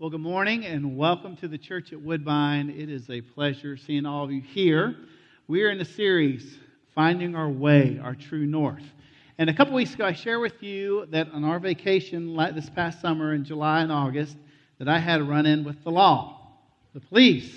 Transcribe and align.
Well, 0.00 0.10
good 0.10 0.20
morning 0.20 0.64
and 0.64 0.96
welcome 0.96 1.34
to 1.38 1.48
the 1.48 1.58
church 1.58 1.92
at 1.92 2.00
Woodbine. 2.00 2.70
It 2.70 2.88
is 2.88 3.10
a 3.10 3.20
pleasure 3.20 3.76
seeing 3.76 4.06
all 4.06 4.22
of 4.22 4.30
you 4.30 4.40
here. 4.40 4.94
We 5.48 5.64
are 5.64 5.70
in 5.70 5.80
a 5.80 5.84
series, 5.84 6.56
Finding 6.94 7.34
Our 7.34 7.48
Way, 7.48 7.98
Our 8.00 8.14
True 8.14 8.46
North. 8.46 8.84
And 9.38 9.50
a 9.50 9.52
couple 9.52 9.74
weeks 9.74 9.94
ago, 9.94 10.04
I 10.04 10.12
shared 10.12 10.40
with 10.40 10.62
you 10.62 11.06
that 11.06 11.32
on 11.32 11.42
our 11.42 11.58
vacation 11.58 12.36
this 12.54 12.70
past 12.70 13.00
summer 13.00 13.34
in 13.34 13.42
July 13.42 13.80
and 13.80 13.90
August, 13.90 14.36
that 14.78 14.88
I 14.88 15.00
had 15.00 15.20
a 15.20 15.24
run 15.24 15.46
in 15.46 15.64
with 15.64 15.82
the 15.82 15.90
law, 15.90 16.46
the 16.94 17.00
police. 17.00 17.52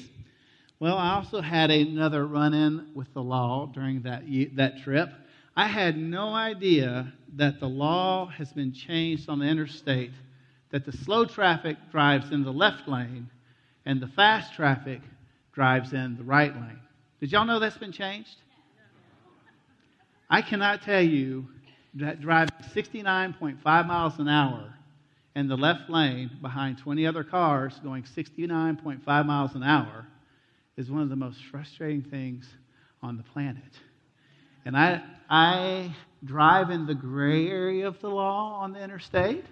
Well, 0.79 0.97
I 0.97 1.13
also 1.13 1.41
had 1.41 1.69
another 1.69 2.25
run 2.25 2.55
in 2.55 2.87
with 2.95 3.13
the 3.13 3.21
law 3.21 3.67
during 3.71 4.01
that, 4.01 4.23
that 4.55 4.81
trip. 4.81 5.13
I 5.55 5.67
had 5.67 5.95
no 5.95 6.33
idea 6.33 7.13
that 7.35 7.59
the 7.59 7.69
law 7.69 8.25
has 8.29 8.51
been 8.51 8.73
changed 8.73 9.29
on 9.29 9.37
the 9.37 9.45
interstate 9.45 10.09
that 10.71 10.85
the 10.85 10.91
slow 10.91 11.25
traffic 11.25 11.77
drives 11.91 12.31
in 12.31 12.43
the 12.43 12.51
left 12.51 12.88
lane 12.88 13.29
and 13.85 14.01
the 14.01 14.07
fast 14.07 14.53
traffic 14.53 15.02
drives 15.53 15.94
in 15.94 16.16
the 16.17 16.23
right 16.23 16.53
lane. 16.53 16.80
Did 17.20 17.31
y'all 17.31 17.45
know 17.45 17.59
that's 17.59 17.77
been 17.77 17.91
changed? 17.91 18.35
I 20.30 20.41
cannot 20.41 20.81
tell 20.81 21.02
you 21.02 21.47
that 21.95 22.21
driving 22.21 22.55
69.5 22.73 23.88
miles 23.88 24.17
an 24.17 24.30
hour 24.30 24.73
in 25.35 25.47
the 25.47 25.57
left 25.57 25.89
lane 25.89 26.31
behind 26.41 26.77
20 26.77 27.05
other 27.05 27.23
cars 27.23 27.80
going 27.83 28.03
69.5 28.03 29.25
miles 29.25 29.55
an 29.55 29.63
hour 29.63 30.05
is 30.77 30.89
one 30.89 31.02
of 31.02 31.09
the 31.09 31.16
most 31.16 31.39
frustrating 31.52 32.02
things 32.02 32.47
on 33.03 33.17
the 33.17 33.23
planet. 33.23 33.63
And 34.66 34.77
I, 34.77 35.02
I 35.30 35.95
drive 36.23 36.69
in 36.69 36.85
the 36.85 36.95
gray 36.95 37.47
area 37.47 37.88
of 37.88 37.99
the 37.99 38.09
law 38.09 38.59
on 38.61 38.73
the 38.73 38.81
interstate. 38.81 39.45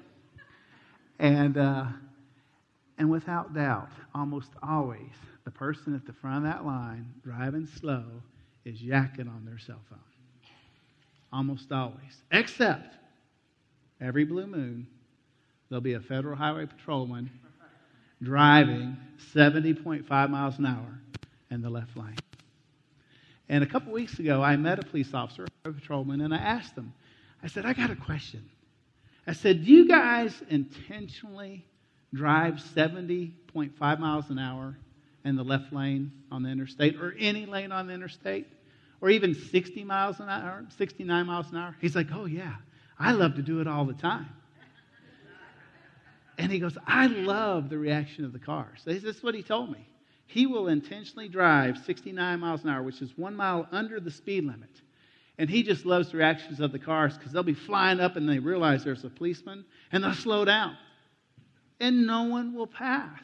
And, 1.20 1.58
uh, 1.58 1.86
and 2.98 3.10
without 3.10 3.54
doubt, 3.54 3.90
almost 4.16 4.52
always, 4.64 5.12
the 5.44 5.52
person 5.52 5.94
at 5.94 6.06
the 6.06 6.14
front 6.14 6.46
of 6.46 6.52
that 6.52 6.66
line 6.66 7.14
driving 7.24 7.68
slow 7.68 8.06
is 8.66 8.82
yakking 8.82 9.28
on 9.28 9.46
their 9.46 9.60
cell 9.60 9.82
phone. 9.90 10.00
Almost 11.32 11.72
always. 11.72 12.24
Except 12.32 12.96
every 14.02 14.24
blue 14.24 14.48
moon, 14.48 14.88
there'll 15.70 15.82
be 15.82 15.94
a 15.94 16.00
federal 16.00 16.36
highway 16.36 16.66
patrolman 16.66 17.30
driving 18.22 18.98
70.5 19.34 20.30
miles 20.30 20.58
an 20.58 20.66
hour 20.66 21.00
in 21.52 21.62
the 21.62 21.70
left 21.70 21.96
lane. 21.96 22.22
And 23.48 23.64
a 23.64 23.68
couple 23.68 23.92
weeks 23.92 24.20
ago, 24.20 24.42
I 24.42 24.56
met 24.58 24.80
a 24.80 24.84
police 24.84 25.14
officer, 25.14 25.48
a 25.66 25.72
patrolman, 25.72 26.22
and 26.22 26.34
I 26.34 26.38
asked 26.38 26.76
him, 26.76 26.94
I 27.42 27.48
said, 27.48 27.66
I 27.66 27.74
got 27.74 27.90
a 27.90 27.96
question. 27.96 28.48
I 29.30 29.34
said, 29.34 29.64
Do 29.64 29.72
you 29.72 29.88
guys 29.88 30.34
intentionally 30.50 31.64
drive 32.12 32.56
70.5 32.56 34.00
miles 34.00 34.28
an 34.32 34.40
hour 34.40 34.76
in 35.24 35.36
the 35.36 35.44
left 35.44 35.72
lane 35.72 36.12
on 36.32 36.42
the 36.42 36.50
interstate 36.50 36.96
or 36.96 37.14
any 37.20 37.46
lane 37.46 37.72
on 37.72 37.86
the 37.86 37.94
interstate? 37.94 38.48
Or 39.02 39.12
even 39.12 39.36
60 39.36 39.84
miles 39.84 40.20
an 40.20 40.30
hour, 40.30 40.66
69 40.76 41.28
miles 41.28 41.52
an 41.52 41.58
hour? 41.58 41.76
He's 41.80 41.96
like, 41.96 42.08
Oh, 42.12 42.26
yeah, 42.26 42.56
I 42.98 43.12
love 43.12 43.36
to 43.36 43.44
do 43.44 43.62
it 43.62 43.68
all 43.68 43.86
the 43.86 43.94
time. 43.94 44.30
And 46.40 46.52
he 46.52 46.58
goes, 46.58 46.76
I 46.88 47.06
love 47.06 47.70
the 47.70 47.78
reaction 47.78 48.26
of 48.26 48.34
the 48.34 48.40
cars. 48.40 48.82
This 48.84 49.04
is 49.04 49.22
what 49.22 49.36
he 49.36 49.44
told 49.44 49.72
me. 49.72 49.88
He 50.26 50.48
will 50.48 50.70
intentionally 50.70 51.28
drive 51.28 51.78
69 51.86 52.40
miles 52.40 52.64
an 52.64 52.72
hour, 52.72 52.82
which 52.82 53.00
is 53.04 53.16
one 53.16 53.36
mile 53.36 53.68
under 53.72 54.00
the 54.00 54.10
speed 54.10 54.46
limit 54.46 54.82
and 55.40 55.50
he 55.50 55.64
just 55.64 55.86
loves 55.86 56.12
the 56.12 56.18
reactions 56.18 56.60
of 56.60 56.74
the 56.74 56.78
cars 56.78 57.18
because 57.18 57.32
they'll 57.32 57.44
be 57.44 57.54
flying 57.54 58.02
up 58.02 58.18
and 58.18 58.28
they 58.28 58.40
realize 58.40 58.84
there's 58.84 59.06
a 59.06 59.10
policeman 59.10 59.64
and 59.94 60.04
they'll 60.04 60.14
slow 60.14 60.44
down. 60.44 60.76
And 61.80 62.06
no 62.06 62.24
one 62.24 62.54
will 62.54 62.68
pass 62.68 63.24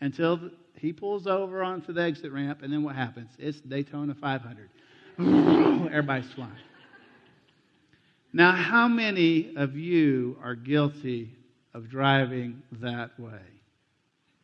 until 0.00 0.50
he 0.74 0.90
pulls 0.90 1.26
over 1.26 1.62
onto 1.62 1.92
the 1.92 2.00
exit 2.00 2.32
ramp. 2.32 2.62
And 2.62 2.72
then 2.72 2.82
what 2.82 2.96
happens? 2.96 3.28
It's 3.38 3.60
Daytona 3.60 4.14
500. 4.14 4.70
Everybody's 5.92 6.32
flying. 6.32 6.50
Now, 8.32 8.52
how 8.52 8.88
many 8.88 9.54
of 9.56 9.76
you 9.76 10.38
are 10.42 10.54
guilty 10.54 11.30
of 11.74 11.90
driving 11.90 12.62
that 12.80 13.20
way? 13.20 13.38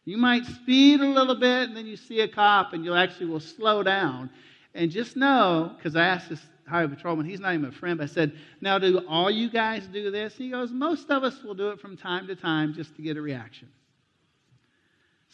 You 0.04 0.18
might 0.18 0.44
speed 0.44 1.00
a 1.00 1.08
little 1.08 1.36
bit 1.36 1.68
and 1.68 1.76
then 1.76 1.86
you 1.86 1.96
see 1.96 2.20
a 2.20 2.28
cop 2.28 2.74
and 2.74 2.84
you 2.84 2.94
actually 2.94 3.26
will 3.26 3.40
slow 3.40 3.82
down 3.82 4.28
and 4.74 4.90
just 4.90 5.16
know, 5.16 5.72
because 5.76 5.96
I 5.96 6.06
asked 6.06 6.28
this 6.28 6.40
highway 6.68 6.94
patrolman, 6.94 7.26
he's 7.26 7.40
not 7.40 7.54
even 7.54 7.66
a 7.66 7.72
friend, 7.72 7.98
but 7.98 8.04
I 8.04 8.12
said, 8.12 8.32
Now, 8.60 8.78
do 8.78 9.04
all 9.08 9.30
you 9.30 9.50
guys 9.50 9.86
do 9.86 10.10
this? 10.10 10.36
He 10.36 10.50
goes, 10.50 10.70
Most 10.70 11.10
of 11.10 11.24
us 11.24 11.42
will 11.42 11.54
do 11.54 11.70
it 11.70 11.80
from 11.80 11.96
time 11.96 12.26
to 12.28 12.36
time 12.36 12.74
just 12.74 12.94
to 12.96 13.02
get 13.02 13.16
a 13.16 13.22
reaction. 13.22 13.68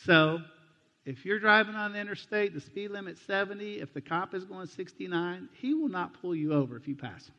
So, 0.04 0.41
if 1.04 1.24
you're 1.24 1.38
driving 1.38 1.74
on 1.74 1.92
the 1.92 2.00
interstate, 2.00 2.52
the 2.52 2.60
speed 2.60 2.91
limit's 2.91 3.22
70, 3.22 3.80
if 3.80 3.94
the 3.94 4.00
cop 4.00 4.34
is 4.34 4.44
going 4.44 4.66
69, 4.66 5.48
he 5.53 5.72
will 5.72 5.88
not 5.88 6.20
pull 6.20 6.34
you 6.34 6.53
over 6.53 6.76
if 6.76 6.88
you 6.88 6.97
pass 6.97 7.28
him. 7.28 7.34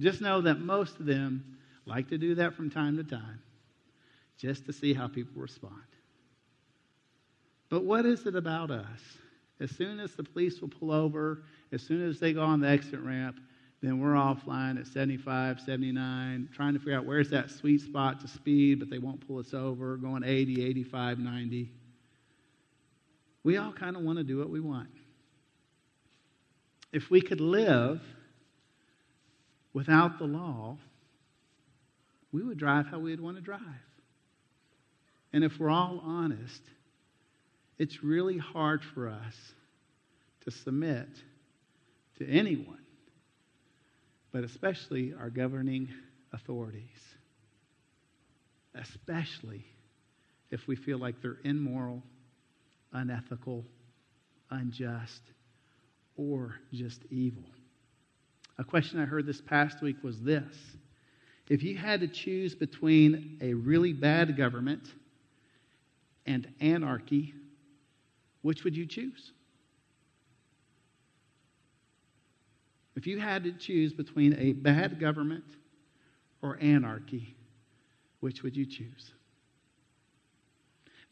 Just 0.00 0.20
know 0.20 0.40
that 0.40 0.60
most 0.60 0.98
of 0.98 1.06
them 1.06 1.58
like 1.84 2.08
to 2.08 2.18
do 2.18 2.36
that 2.36 2.54
from 2.54 2.70
time 2.70 2.96
to 2.96 3.04
time 3.04 3.40
just 4.38 4.64
to 4.66 4.72
see 4.72 4.94
how 4.94 5.08
people 5.08 5.42
respond. 5.42 5.74
But 7.68 7.84
what 7.84 8.06
is 8.06 8.26
it 8.26 8.34
about 8.34 8.70
us 8.70 9.00
as 9.60 9.70
soon 9.70 10.00
as 10.00 10.14
the 10.14 10.24
police 10.24 10.60
will 10.60 10.68
pull 10.68 10.92
over, 10.92 11.44
as 11.72 11.82
soon 11.82 12.08
as 12.08 12.18
they 12.18 12.32
go 12.32 12.42
on 12.42 12.60
the 12.60 12.68
exit 12.68 13.00
ramp, 13.00 13.38
then 13.82 14.00
we're 14.00 14.34
flying 14.36 14.78
at 14.78 14.86
75, 14.86 15.60
79, 15.60 16.48
trying 16.54 16.72
to 16.72 16.78
figure 16.78 16.96
out 16.96 17.04
where's 17.04 17.28
that 17.30 17.50
sweet 17.50 17.82
spot 17.82 18.18
to 18.20 18.28
speed, 18.28 18.78
but 18.78 18.88
they 18.88 18.98
won't 18.98 19.26
pull 19.26 19.38
us 19.38 19.52
over, 19.52 19.96
going 19.98 20.24
80, 20.24 20.64
85, 20.64 21.18
90. 21.18 21.70
We 23.42 23.58
all 23.58 23.72
kind 23.72 23.94
of 23.94 24.02
want 24.02 24.18
to 24.18 24.24
do 24.24 24.38
what 24.38 24.48
we 24.48 24.60
want. 24.60 24.88
If 26.92 27.10
we 27.10 27.20
could 27.20 27.40
live 27.40 28.00
without 29.74 30.18
the 30.18 30.24
law, 30.24 30.78
we 32.32 32.42
would 32.42 32.56
drive 32.56 32.86
how 32.86 32.98
we'd 32.98 33.20
want 33.20 33.36
to 33.36 33.42
drive. 33.42 33.60
And 35.34 35.44
if 35.44 35.58
we're 35.58 35.70
all 35.70 36.00
honest, 36.02 36.62
it's 37.78 38.02
really 38.02 38.38
hard 38.38 38.82
for 38.82 39.08
us 39.08 39.34
to 40.44 40.50
submit 40.50 41.08
to 42.18 42.28
anyone, 42.28 42.78
but 44.32 44.44
especially 44.44 45.14
our 45.18 45.30
governing 45.30 45.88
authorities, 46.32 47.00
especially 48.74 49.64
if 50.50 50.66
we 50.68 50.76
feel 50.76 50.98
like 50.98 51.20
they're 51.20 51.38
immoral, 51.44 52.02
unethical, 52.92 53.64
unjust, 54.50 55.22
or 56.16 56.56
just 56.72 57.02
evil. 57.10 57.44
A 58.58 58.64
question 58.64 59.00
I 59.00 59.04
heard 59.04 59.26
this 59.26 59.40
past 59.40 59.82
week 59.82 59.96
was 60.02 60.20
this 60.20 60.54
If 61.48 61.62
you 61.62 61.76
had 61.76 62.00
to 62.00 62.08
choose 62.08 62.54
between 62.54 63.38
a 63.40 63.54
really 63.54 63.92
bad 63.92 64.36
government 64.36 64.92
and 66.24 66.46
anarchy, 66.60 67.34
which 68.44 68.62
would 68.62 68.76
you 68.76 68.84
choose? 68.84 69.32
If 72.94 73.06
you 73.06 73.18
had 73.18 73.42
to 73.44 73.52
choose 73.52 73.94
between 73.94 74.38
a 74.38 74.52
bad 74.52 75.00
government 75.00 75.44
or 76.42 76.58
anarchy, 76.60 77.34
which 78.20 78.42
would 78.42 78.54
you 78.54 78.66
choose? 78.66 79.12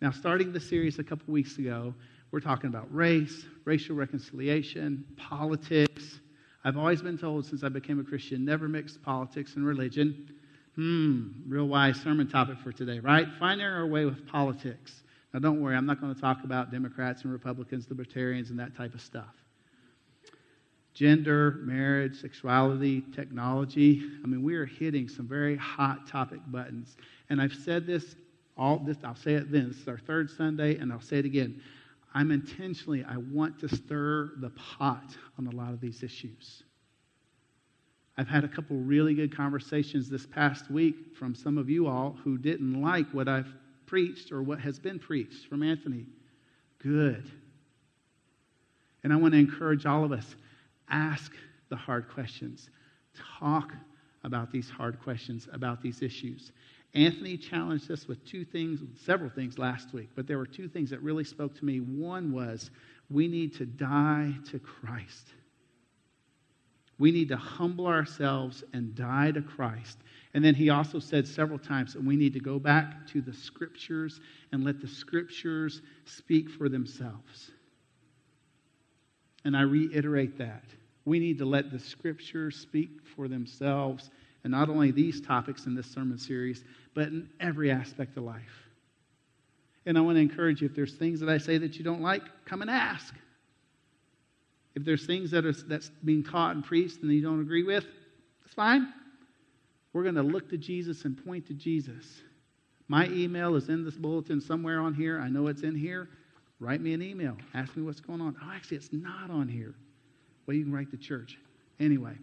Now, 0.02 0.10
starting 0.10 0.52
the 0.52 0.60
series 0.60 0.98
a 0.98 1.04
couple 1.04 1.32
weeks 1.32 1.56
ago, 1.56 1.94
we're 2.32 2.40
talking 2.40 2.68
about 2.68 2.94
race, 2.94 3.46
racial 3.64 3.96
reconciliation, 3.96 5.02
politics. 5.16 6.20
I've 6.64 6.76
always 6.76 7.00
been 7.00 7.16
told 7.16 7.46
since 7.46 7.64
I 7.64 7.70
became 7.70 7.98
a 7.98 8.04
Christian 8.04 8.44
never 8.44 8.68
mix 8.68 8.98
politics 8.98 9.56
and 9.56 9.66
religion. 9.66 10.34
Hmm, 10.74 11.28
real 11.46 11.66
wise 11.66 11.98
sermon 11.98 12.28
topic 12.28 12.58
for 12.58 12.72
today, 12.72 12.98
right? 12.98 13.26
Finding 13.38 13.66
our 13.66 13.86
way 13.86 14.04
with 14.04 14.26
politics. 14.26 15.01
Now, 15.32 15.40
don't 15.40 15.60
worry, 15.60 15.76
I'm 15.76 15.86
not 15.86 16.00
going 16.00 16.14
to 16.14 16.20
talk 16.20 16.44
about 16.44 16.70
Democrats 16.70 17.22
and 17.22 17.32
Republicans, 17.32 17.86
libertarians, 17.88 18.50
and 18.50 18.58
that 18.58 18.76
type 18.76 18.94
of 18.94 19.00
stuff. 19.00 19.34
Gender, 20.94 21.58
marriage, 21.62 22.20
sexuality, 22.20 23.02
technology. 23.14 24.02
I 24.22 24.26
mean, 24.26 24.42
we 24.42 24.56
are 24.56 24.66
hitting 24.66 25.08
some 25.08 25.26
very 25.26 25.56
hot 25.56 26.06
topic 26.06 26.40
buttons. 26.48 26.96
And 27.30 27.40
I've 27.40 27.54
said 27.54 27.86
this 27.86 28.16
all 28.56 28.78
this, 28.78 28.98
I'll 29.02 29.16
say 29.16 29.34
it 29.34 29.50
then. 29.50 29.68
This 29.68 29.78
is 29.78 29.88
our 29.88 29.98
third 29.98 30.30
Sunday, 30.30 30.76
and 30.76 30.92
I'll 30.92 31.00
say 31.00 31.18
it 31.18 31.24
again. 31.24 31.62
I'm 32.14 32.30
intentionally, 32.30 33.04
I 33.04 33.16
want 33.16 33.58
to 33.60 33.68
stir 33.74 34.32
the 34.40 34.50
pot 34.50 35.16
on 35.38 35.46
a 35.46 35.50
lot 35.50 35.72
of 35.72 35.80
these 35.80 36.02
issues. 36.02 36.62
I've 38.18 38.28
had 38.28 38.44
a 38.44 38.48
couple 38.48 38.76
really 38.76 39.14
good 39.14 39.34
conversations 39.34 40.10
this 40.10 40.26
past 40.26 40.70
week 40.70 41.16
from 41.18 41.34
some 41.34 41.56
of 41.56 41.70
you 41.70 41.86
all 41.86 42.18
who 42.22 42.36
didn't 42.36 42.82
like 42.82 43.08
what 43.12 43.26
I've 43.26 43.52
preached 43.92 44.32
or 44.32 44.42
what 44.42 44.58
has 44.58 44.78
been 44.78 44.98
preached 44.98 45.46
from 45.48 45.62
Anthony. 45.62 46.06
Good. 46.78 47.30
And 49.04 49.12
I 49.12 49.16
want 49.16 49.34
to 49.34 49.38
encourage 49.38 49.84
all 49.84 50.02
of 50.02 50.12
us 50.12 50.34
ask 50.88 51.30
the 51.68 51.76
hard 51.76 52.08
questions, 52.08 52.70
talk 53.38 53.74
about 54.24 54.50
these 54.50 54.70
hard 54.70 54.98
questions, 55.02 55.46
about 55.52 55.82
these 55.82 56.00
issues. 56.00 56.52
Anthony 56.94 57.36
challenged 57.36 57.90
us 57.90 58.08
with 58.08 58.24
two 58.24 58.46
things, 58.46 58.80
several 59.04 59.28
things 59.28 59.58
last 59.58 59.92
week, 59.92 60.08
but 60.16 60.26
there 60.26 60.38
were 60.38 60.46
two 60.46 60.68
things 60.68 60.88
that 60.88 61.02
really 61.02 61.24
spoke 61.24 61.54
to 61.58 61.64
me. 61.66 61.80
One 61.80 62.32
was 62.32 62.70
we 63.10 63.28
need 63.28 63.54
to 63.56 63.66
die 63.66 64.32
to 64.52 64.58
Christ. 64.58 65.34
We 66.98 67.12
need 67.12 67.28
to 67.28 67.36
humble 67.36 67.88
ourselves 67.88 68.64
and 68.72 68.94
die 68.94 69.32
to 69.32 69.42
Christ. 69.42 69.98
And 70.34 70.44
then 70.44 70.54
he 70.54 70.70
also 70.70 70.98
said 70.98 71.28
several 71.28 71.58
times 71.58 71.92
that 71.92 72.02
we 72.02 72.16
need 72.16 72.32
to 72.32 72.40
go 72.40 72.58
back 72.58 73.06
to 73.08 73.20
the 73.20 73.32
scriptures 73.32 74.20
and 74.52 74.64
let 74.64 74.80
the 74.80 74.88
scriptures 74.88 75.82
speak 76.04 76.48
for 76.50 76.68
themselves. 76.68 77.50
And 79.44 79.56
I 79.56 79.62
reiterate 79.62 80.38
that. 80.38 80.64
We 81.04 81.18
need 81.18 81.38
to 81.38 81.44
let 81.44 81.70
the 81.70 81.78
scriptures 81.78 82.56
speak 82.56 82.90
for 83.16 83.28
themselves, 83.28 84.10
and 84.44 84.50
not 84.52 84.68
only 84.68 84.90
these 84.90 85.20
topics 85.20 85.66
in 85.66 85.74
this 85.74 85.86
sermon 85.86 86.16
series, 86.16 86.64
but 86.94 87.08
in 87.08 87.28
every 87.40 87.70
aspect 87.70 88.16
of 88.16 88.22
life. 88.22 88.68
And 89.84 89.98
I 89.98 90.00
want 90.00 90.16
to 90.16 90.20
encourage 90.20 90.62
you 90.62 90.68
if 90.68 90.76
there's 90.76 90.94
things 90.94 91.18
that 91.20 91.28
I 91.28 91.38
say 91.38 91.58
that 91.58 91.76
you 91.76 91.84
don't 91.84 92.00
like, 92.00 92.22
come 92.44 92.62
and 92.62 92.70
ask. 92.70 93.14
If 94.74 94.84
there's 94.84 95.04
things 95.04 95.32
that 95.32 95.44
are 95.44 95.52
that's 95.52 95.90
being 96.04 96.22
taught 96.22 96.54
and 96.54 96.64
preached 96.64 97.02
and 97.02 97.12
you 97.12 97.20
don't 97.20 97.40
agree 97.40 97.64
with, 97.64 97.84
it's 98.44 98.54
fine. 98.54 98.92
We're 99.92 100.02
going 100.02 100.14
to 100.14 100.22
look 100.22 100.48
to 100.50 100.56
Jesus 100.56 101.04
and 101.04 101.22
point 101.24 101.46
to 101.48 101.54
Jesus. 101.54 102.04
My 102.88 103.06
email 103.08 103.56
is 103.56 103.68
in 103.68 103.84
this 103.84 103.94
bulletin 103.94 104.40
somewhere 104.40 104.80
on 104.80 104.94
here. 104.94 105.20
I 105.20 105.28
know 105.28 105.46
it's 105.48 105.62
in 105.62 105.74
here. 105.74 106.08
Write 106.60 106.80
me 106.80 106.94
an 106.94 107.02
email. 107.02 107.36
Ask 107.54 107.76
me 107.76 107.82
what's 107.82 108.00
going 108.00 108.20
on. 108.20 108.36
Oh, 108.42 108.50
actually, 108.54 108.78
it's 108.78 108.92
not 108.92 109.30
on 109.30 109.48
here. 109.48 109.74
Well, 110.46 110.56
you 110.56 110.64
can 110.64 110.72
write 110.72 110.90
the 110.90 110.96
church. 110.96 111.38
Anyway, 111.80 112.14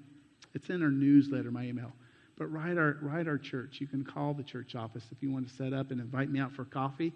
it's 0.54 0.70
in 0.70 0.82
our 0.82 0.90
newsletter, 0.90 1.52
my 1.52 1.66
email. 1.66 1.92
But 2.38 2.48
write 2.48 2.78
our, 2.78 2.98
write 3.02 3.28
our 3.28 3.38
church. 3.38 3.80
You 3.82 3.88
can 3.88 4.04
call 4.04 4.34
the 4.34 4.44
church 4.44 4.76
office 4.76 5.04
if 5.12 5.22
you 5.22 5.32
want 5.32 5.48
to 5.48 5.54
set 5.54 5.74
up 5.74 5.92
and 5.92 6.00
invite 6.00 6.30
me 6.30 6.40
out 6.40 6.54
for 6.54 6.66
coffee. 6.66 7.14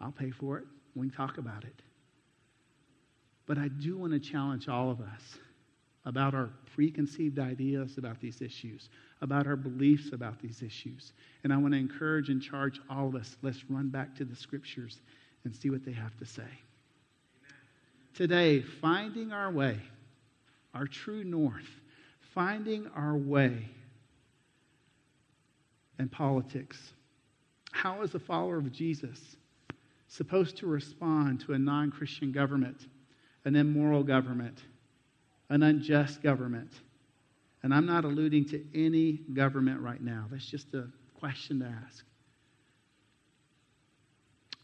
I'll 0.00 0.12
pay 0.12 0.30
for 0.30 0.58
it. 0.58 0.64
We 0.94 1.08
can 1.08 1.16
talk 1.16 1.38
about 1.38 1.64
it. 1.64 1.82
But 3.46 3.58
I 3.58 3.68
do 3.68 3.98
want 3.98 4.12
to 4.12 4.18
challenge 4.18 4.68
all 4.68 4.90
of 4.90 5.00
us 5.00 5.38
about 6.06 6.34
our 6.34 6.50
preconceived 6.74 7.38
ideas 7.38 7.98
about 7.98 8.20
these 8.20 8.40
issues, 8.40 8.88
about 9.20 9.46
our 9.46 9.56
beliefs 9.56 10.12
about 10.12 10.40
these 10.40 10.62
issues. 10.62 11.12
And 11.42 11.52
I 11.52 11.56
want 11.56 11.74
to 11.74 11.78
encourage 11.78 12.28
and 12.28 12.40
charge 12.40 12.80
all 12.88 13.08
of 13.08 13.16
us 13.16 13.36
let's 13.42 13.62
run 13.68 13.88
back 13.88 14.14
to 14.16 14.24
the 14.24 14.36
scriptures 14.36 15.00
and 15.44 15.54
see 15.54 15.68
what 15.68 15.84
they 15.84 15.92
have 15.92 16.16
to 16.18 16.24
say. 16.24 16.42
Amen. 16.42 16.52
Today, 18.14 18.60
finding 18.62 19.32
our 19.32 19.50
way, 19.50 19.78
our 20.74 20.86
true 20.86 21.24
north, 21.24 21.68
finding 22.34 22.86
our 22.94 23.16
way 23.16 23.68
in 25.98 26.08
politics. 26.08 26.92
How 27.72 28.02
is 28.02 28.14
a 28.14 28.20
follower 28.20 28.58
of 28.58 28.70
Jesus 28.70 29.36
supposed 30.08 30.56
to 30.58 30.66
respond 30.66 31.40
to 31.40 31.54
a 31.54 31.58
non 31.58 31.90
Christian 31.90 32.30
government, 32.30 32.86
an 33.44 33.56
immoral 33.56 34.04
government? 34.04 34.62
An 35.48 35.62
unjust 35.62 36.22
government. 36.22 36.72
And 37.62 37.74
I'm 37.74 37.86
not 37.86 38.04
alluding 38.04 38.46
to 38.46 38.64
any 38.74 39.20
government 39.32 39.80
right 39.80 40.00
now. 40.00 40.26
That's 40.30 40.46
just 40.46 40.74
a 40.74 40.86
question 41.18 41.60
to 41.60 41.66
ask. 41.66 42.04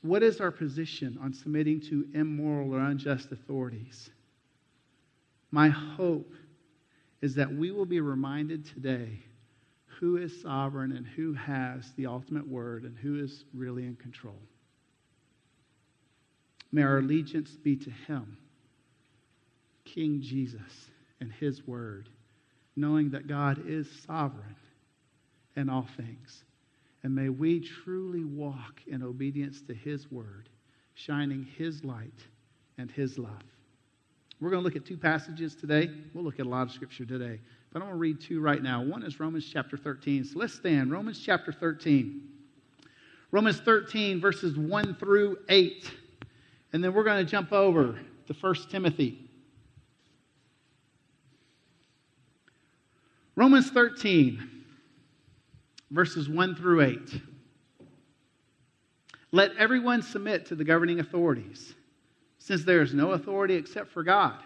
What 0.03 0.23
is 0.23 0.41
our 0.41 0.51
position 0.51 1.19
on 1.23 1.33
submitting 1.33 1.81
to 1.83 2.07
immoral 2.13 2.75
or 2.75 2.81
unjust 2.81 3.31
authorities? 3.31 4.11
My 5.53 5.69
hope 5.69 6.33
is 7.21 7.35
that 7.37 7.53
we 7.53 7.71
will 7.71 7.87
be 7.87 8.01
reminded 8.01 8.67
today 8.67 9.21
who 9.87 10.17
is 10.17 10.43
sovereign 10.43 10.93
and 10.93 11.07
who 11.07 11.33
has 11.35 11.93
the 11.97 12.07
ultimate 12.07 12.47
word 12.49 12.83
and 12.83 12.97
who 12.99 13.23
is 13.23 13.45
really 13.55 13.85
in 13.85 13.95
control. 13.95 14.39
May 16.73 16.83
our 16.83 16.99
allegiance 16.99 17.51
be 17.51 17.77
to 17.77 17.91
him 17.91 18.37
King 19.95 20.21
Jesus 20.23 20.91
and 21.21 21.33
his 21.33 21.67
word, 21.67 22.09
knowing 22.77 23.11
that 23.11 23.27
God 23.27 23.63
is 23.67 23.89
sovereign 24.07 24.57
in 25.57 25.69
all 25.69 25.87
things. 25.97 26.45
And 27.03 27.15
may 27.15 27.29
we 27.29 27.61
truly 27.61 28.25
walk 28.25 28.81
in 28.87 29.03
obedience 29.03 29.61
to 29.63 29.75
his 29.75 30.11
word, 30.11 30.49
shining 30.95 31.47
his 31.59 31.85
light 31.85 32.27
and 32.79 32.91
his 32.91 33.19
love. 33.19 33.43
We're 34.41 34.51
going 34.51 34.63
to 34.63 34.65
look 34.65 34.77
at 34.77 34.87
two 34.87 34.97
passages 34.97 35.55
today. 35.55 35.91
We'll 36.15 36.25
look 36.25 36.41
at 36.41 36.47
a 36.47 36.49
lot 36.49 36.63
of 36.63 36.73
scripture 36.73 37.05
today. 37.05 37.39
But 37.73 37.81
I'm 37.81 37.89
going 37.89 37.95
to 37.95 37.99
read 37.99 38.21
two 38.21 38.41
right 38.41 38.63
now. 38.63 38.83
One 38.83 39.03
is 39.03 39.21
Romans 39.21 39.49
chapter 39.51 39.77
13. 39.77 40.25
So 40.25 40.39
let's 40.39 40.55
stand. 40.55 40.91
Romans 40.91 41.21
chapter 41.25 41.53
13. 41.53 42.29
Romans 43.31 43.61
13, 43.61 44.21
verses 44.21 44.57
1 44.57 44.97
through 44.97 45.39
8. 45.49 45.91
And 46.73 46.83
then 46.83 46.93
we're 46.93 47.05
going 47.05 47.25
to 47.25 47.31
jump 47.31 47.53
over 47.53 47.99
to 48.27 48.33
1 48.35 48.55
Timothy 48.71 49.29
Romans 53.35 53.71
13, 53.71 54.47
verses 55.91 56.29
1 56.29 56.55
through 56.55 56.83
8. 56.83 56.99
Let 59.31 59.57
everyone 59.57 60.03
submit 60.03 60.45
to 60.47 60.55
the 60.55 60.65
governing 60.65 61.01
authorities, 61.01 61.75
since 62.39 62.65
there 62.65 62.83
is 62.83 62.93
no 62.93 63.13
authority 63.13 63.55
except 63.55 63.91
for 63.91 64.03
God. 64.03 64.37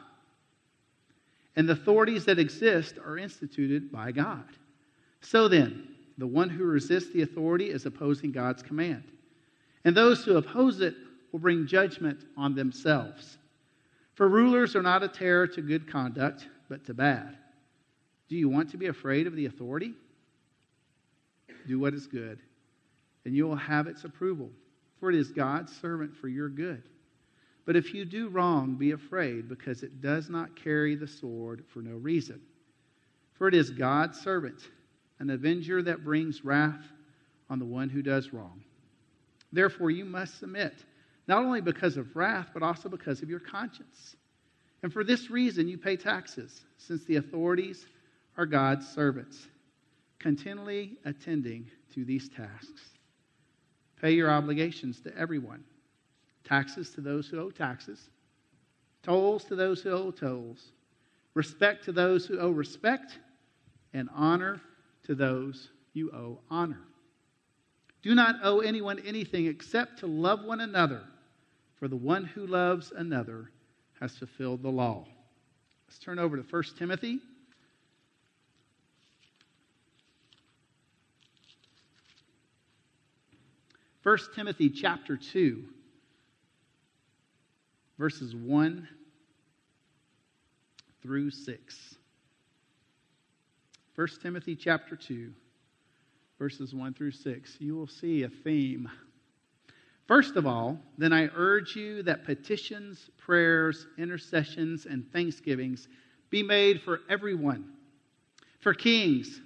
And 1.57 1.69
the 1.69 1.73
authorities 1.73 2.25
that 2.27 2.39
exist 2.39 2.97
are 3.05 3.19
instituted 3.19 3.91
by 3.91 4.13
God. 4.13 4.45
So 5.21 5.49
then, 5.49 5.89
the 6.19 6.27
one 6.27 6.49
who 6.49 6.65
resists 6.65 7.13
the 7.13 7.23
authority 7.23 7.71
is 7.71 7.87
opposing 7.87 8.31
God's 8.31 8.63
command. 8.63 9.03
And 9.85 9.97
those 9.97 10.25
who 10.25 10.37
oppose 10.37 10.81
it 10.81 10.95
will 11.33 11.41
bring 11.41 11.67
judgment 11.67 12.25
on 12.37 12.55
themselves. 12.55 13.39
For 14.15 14.29
rulers 14.29 14.77
are 14.77 14.83
not 14.83 15.03
a 15.03 15.09
terror 15.09 15.49
to 15.49 15.61
good 15.61 15.91
conduct, 15.91 16.47
but 16.69 16.85
to 16.87 16.95
bad. 16.95 17.37
Do 18.29 18.37
you 18.37 18.49
want 18.49 18.71
to 18.73 18.77
be 18.77 18.87
afraid 18.87 19.27
of 19.27 19.37
the 19.37 19.47
authority? 19.47 19.95
Do 21.67 21.79
what 21.79 21.95
is 21.95 22.07
good, 22.07 22.41
and 23.25 23.35
you 23.35 23.47
will 23.47 23.57
have 23.57 23.87
its 23.87 24.05
approval, 24.05 24.51
for 24.99 25.11
it 25.11 25.17
is 25.17 25.31
God's 25.31 25.77
servant 25.81 26.17
for 26.17 26.29
your 26.29 26.49
good. 26.49 26.83
But 27.65 27.77
if 27.77 27.93
you 27.93 28.05
do 28.05 28.29
wrong, 28.29 28.77
be 28.77 28.93
afraid, 28.93 29.49
because 29.49 29.83
it 29.83 30.01
does 30.01 30.31
not 30.31 30.55
carry 30.57 30.95
the 30.95 31.09
sword 31.09 31.65
for 31.73 31.81
no 31.81 31.97
reason. 31.97 32.41
For 33.35 33.49
it 33.49 33.55
is 33.55 33.71
God's 33.71 34.21
servant, 34.21 34.61
an 35.19 35.31
avenger 35.31 35.83
that 35.83 36.05
brings 36.05 36.45
wrath 36.45 36.85
on 37.51 37.59
the 37.59 37.65
one 37.65 37.89
who 37.89 38.03
does 38.03 38.33
wrong. 38.33 38.63
Therefore, 39.53 39.91
you 39.91 40.05
must 40.05 40.39
submit, 40.39 40.75
not 41.27 41.43
only 41.43 41.61
because 41.61 41.97
of 41.97 42.15
wrath, 42.17 42.51
but 42.55 42.63
also 42.63 42.89
because 42.89 43.23
of 43.23 43.31
your 43.31 43.41
conscience. 43.41 44.17
And 44.83 44.93
for 44.93 45.03
this 45.03 45.31
reason, 45.31 45.67
you 45.67 45.79
pay 45.79 45.97
taxes, 45.97 46.63
since 46.79 47.05
the 47.05 47.17
authorities 47.17 47.87
are 48.37 48.47
God's 48.47 48.87
servants, 48.87 49.49
continually 50.19 50.99
attending 51.05 51.71
to 51.95 52.05
these 52.05 52.29
tasks. 52.29 52.91
Pay 54.01 54.13
your 54.13 54.31
obligations 54.31 55.01
to 55.01 55.17
everyone 55.17 55.65
taxes 56.45 56.91
to 56.91 57.01
those 57.01 57.27
who 57.27 57.41
owe 57.41 57.51
taxes, 57.51 58.09
tolls 59.03 59.45
to 59.45 59.57
those 59.57 59.83
who 59.83 59.91
owe 59.91 60.11
tolls, 60.11 60.73
respect 61.35 61.85
to 61.85 61.93
those 61.93 62.25
who 62.25 62.39
owe 62.39 62.51
respect, 62.51 63.19
and 63.93 64.09
honor 64.15 64.61
to 65.05 65.15
those 65.15 65.71
you 65.93 66.11
owe 66.13 66.39
honor. 66.51 66.83
Do 68.03 68.15
not 68.15 68.37
owe 68.45 68.61
anyone 68.61 69.01
anything 69.05 69.47
except 69.47 69.99
to 70.01 70.07
love 70.07 70.45
one 70.45 70.61
another, 70.61 71.03
for 71.81 71.89
the 71.89 71.97
one 71.97 72.25
who 72.25 72.47
loves 72.47 72.93
another 72.97 73.51
has 74.01 74.17
fulfilled 74.17 74.63
the 74.63 74.71
law. 74.71 75.05
Let's 75.89 75.99
turn 75.99 76.19
over 76.19 76.37
to 76.37 76.43
1 76.43 76.63
Timothy 76.79 77.19
1 84.07 84.19
Timothy 84.37 84.71
chapter 84.71 85.17
2, 85.17 85.65
verses 87.99 88.37
1 88.37 88.87
through 91.03 91.29
6. 91.29 91.97
1 93.97 94.09
Timothy 94.23 94.55
chapter 94.55 94.95
2, 94.95 95.33
verses 96.39 96.73
1 96.73 96.95
through 96.95 97.11
6. 97.11 97.57
You 97.59 97.75
will 97.75 97.89
see 97.89 98.23
a 98.23 98.29
theme. 98.29 98.89
First 100.07 100.37
of 100.37 100.47
all, 100.47 100.79
then 100.97 101.13
I 101.13 101.29
urge 101.35 101.75
you 101.75 102.05
that 102.05 102.25
petitions, 102.25 103.11
prayers, 103.19 103.89
intercessions, 103.99 104.87
and 104.87 105.05
thanksgivings 105.13 105.89
be 106.31 106.45
made 106.45 106.81
for 106.81 107.01
everyone, 107.11 107.73
for 108.61 108.73
kings 108.73 109.41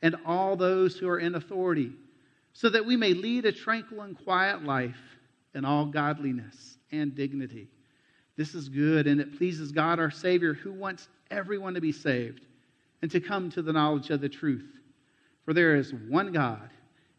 and 0.00 0.16
all 0.24 0.56
those 0.56 0.96
who 0.96 1.06
are 1.06 1.18
in 1.18 1.34
authority 1.34 1.92
so 2.52 2.68
that 2.68 2.84
we 2.84 2.96
may 2.96 3.14
lead 3.14 3.44
a 3.44 3.52
tranquil 3.52 4.02
and 4.02 4.18
quiet 4.18 4.64
life 4.64 4.96
in 5.54 5.64
all 5.64 5.86
godliness 5.86 6.78
and 6.92 7.14
dignity. 7.14 7.68
This 8.36 8.54
is 8.54 8.68
good, 8.68 9.06
and 9.06 9.20
it 9.20 9.36
pleases 9.36 9.72
God 9.72 9.98
our 9.98 10.10
Savior, 10.10 10.54
who 10.54 10.72
wants 10.72 11.08
everyone 11.30 11.74
to 11.74 11.80
be 11.80 11.92
saved 11.92 12.46
and 13.02 13.10
to 13.10 13.20
come 13.20 13.50
to 13.50 13.62
the 13.62 13.72
knowledge 13.72 14.10
of 14.10 14.20
the 14.20 14.28
truth. 14.28 14.78
For 15.44 15.54
there 15.54 15.76
is 15.76 15.92
one 16.08 16.32
God 16.32 16.70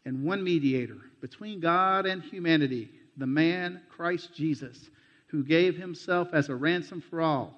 and 0.04 0.24
one 0.24 0.42
mediator 0.42 0.98
between 1.20 1.60
God 1.60 2.06
and 2.06 2.22
humanity, 2.22 2.90
the 3.16 3.26
man 3.26 3.80
Christ 3.88 4.34
Jesus, 4.34 4.90
who 5.26 5.44
gave 5.44 5.76
himself 5.76 6.28
as 6.32 6.48
a 6.48 6.54
ransom 6.54 7.00
for 7.00 7.20
all, 7.20 7.54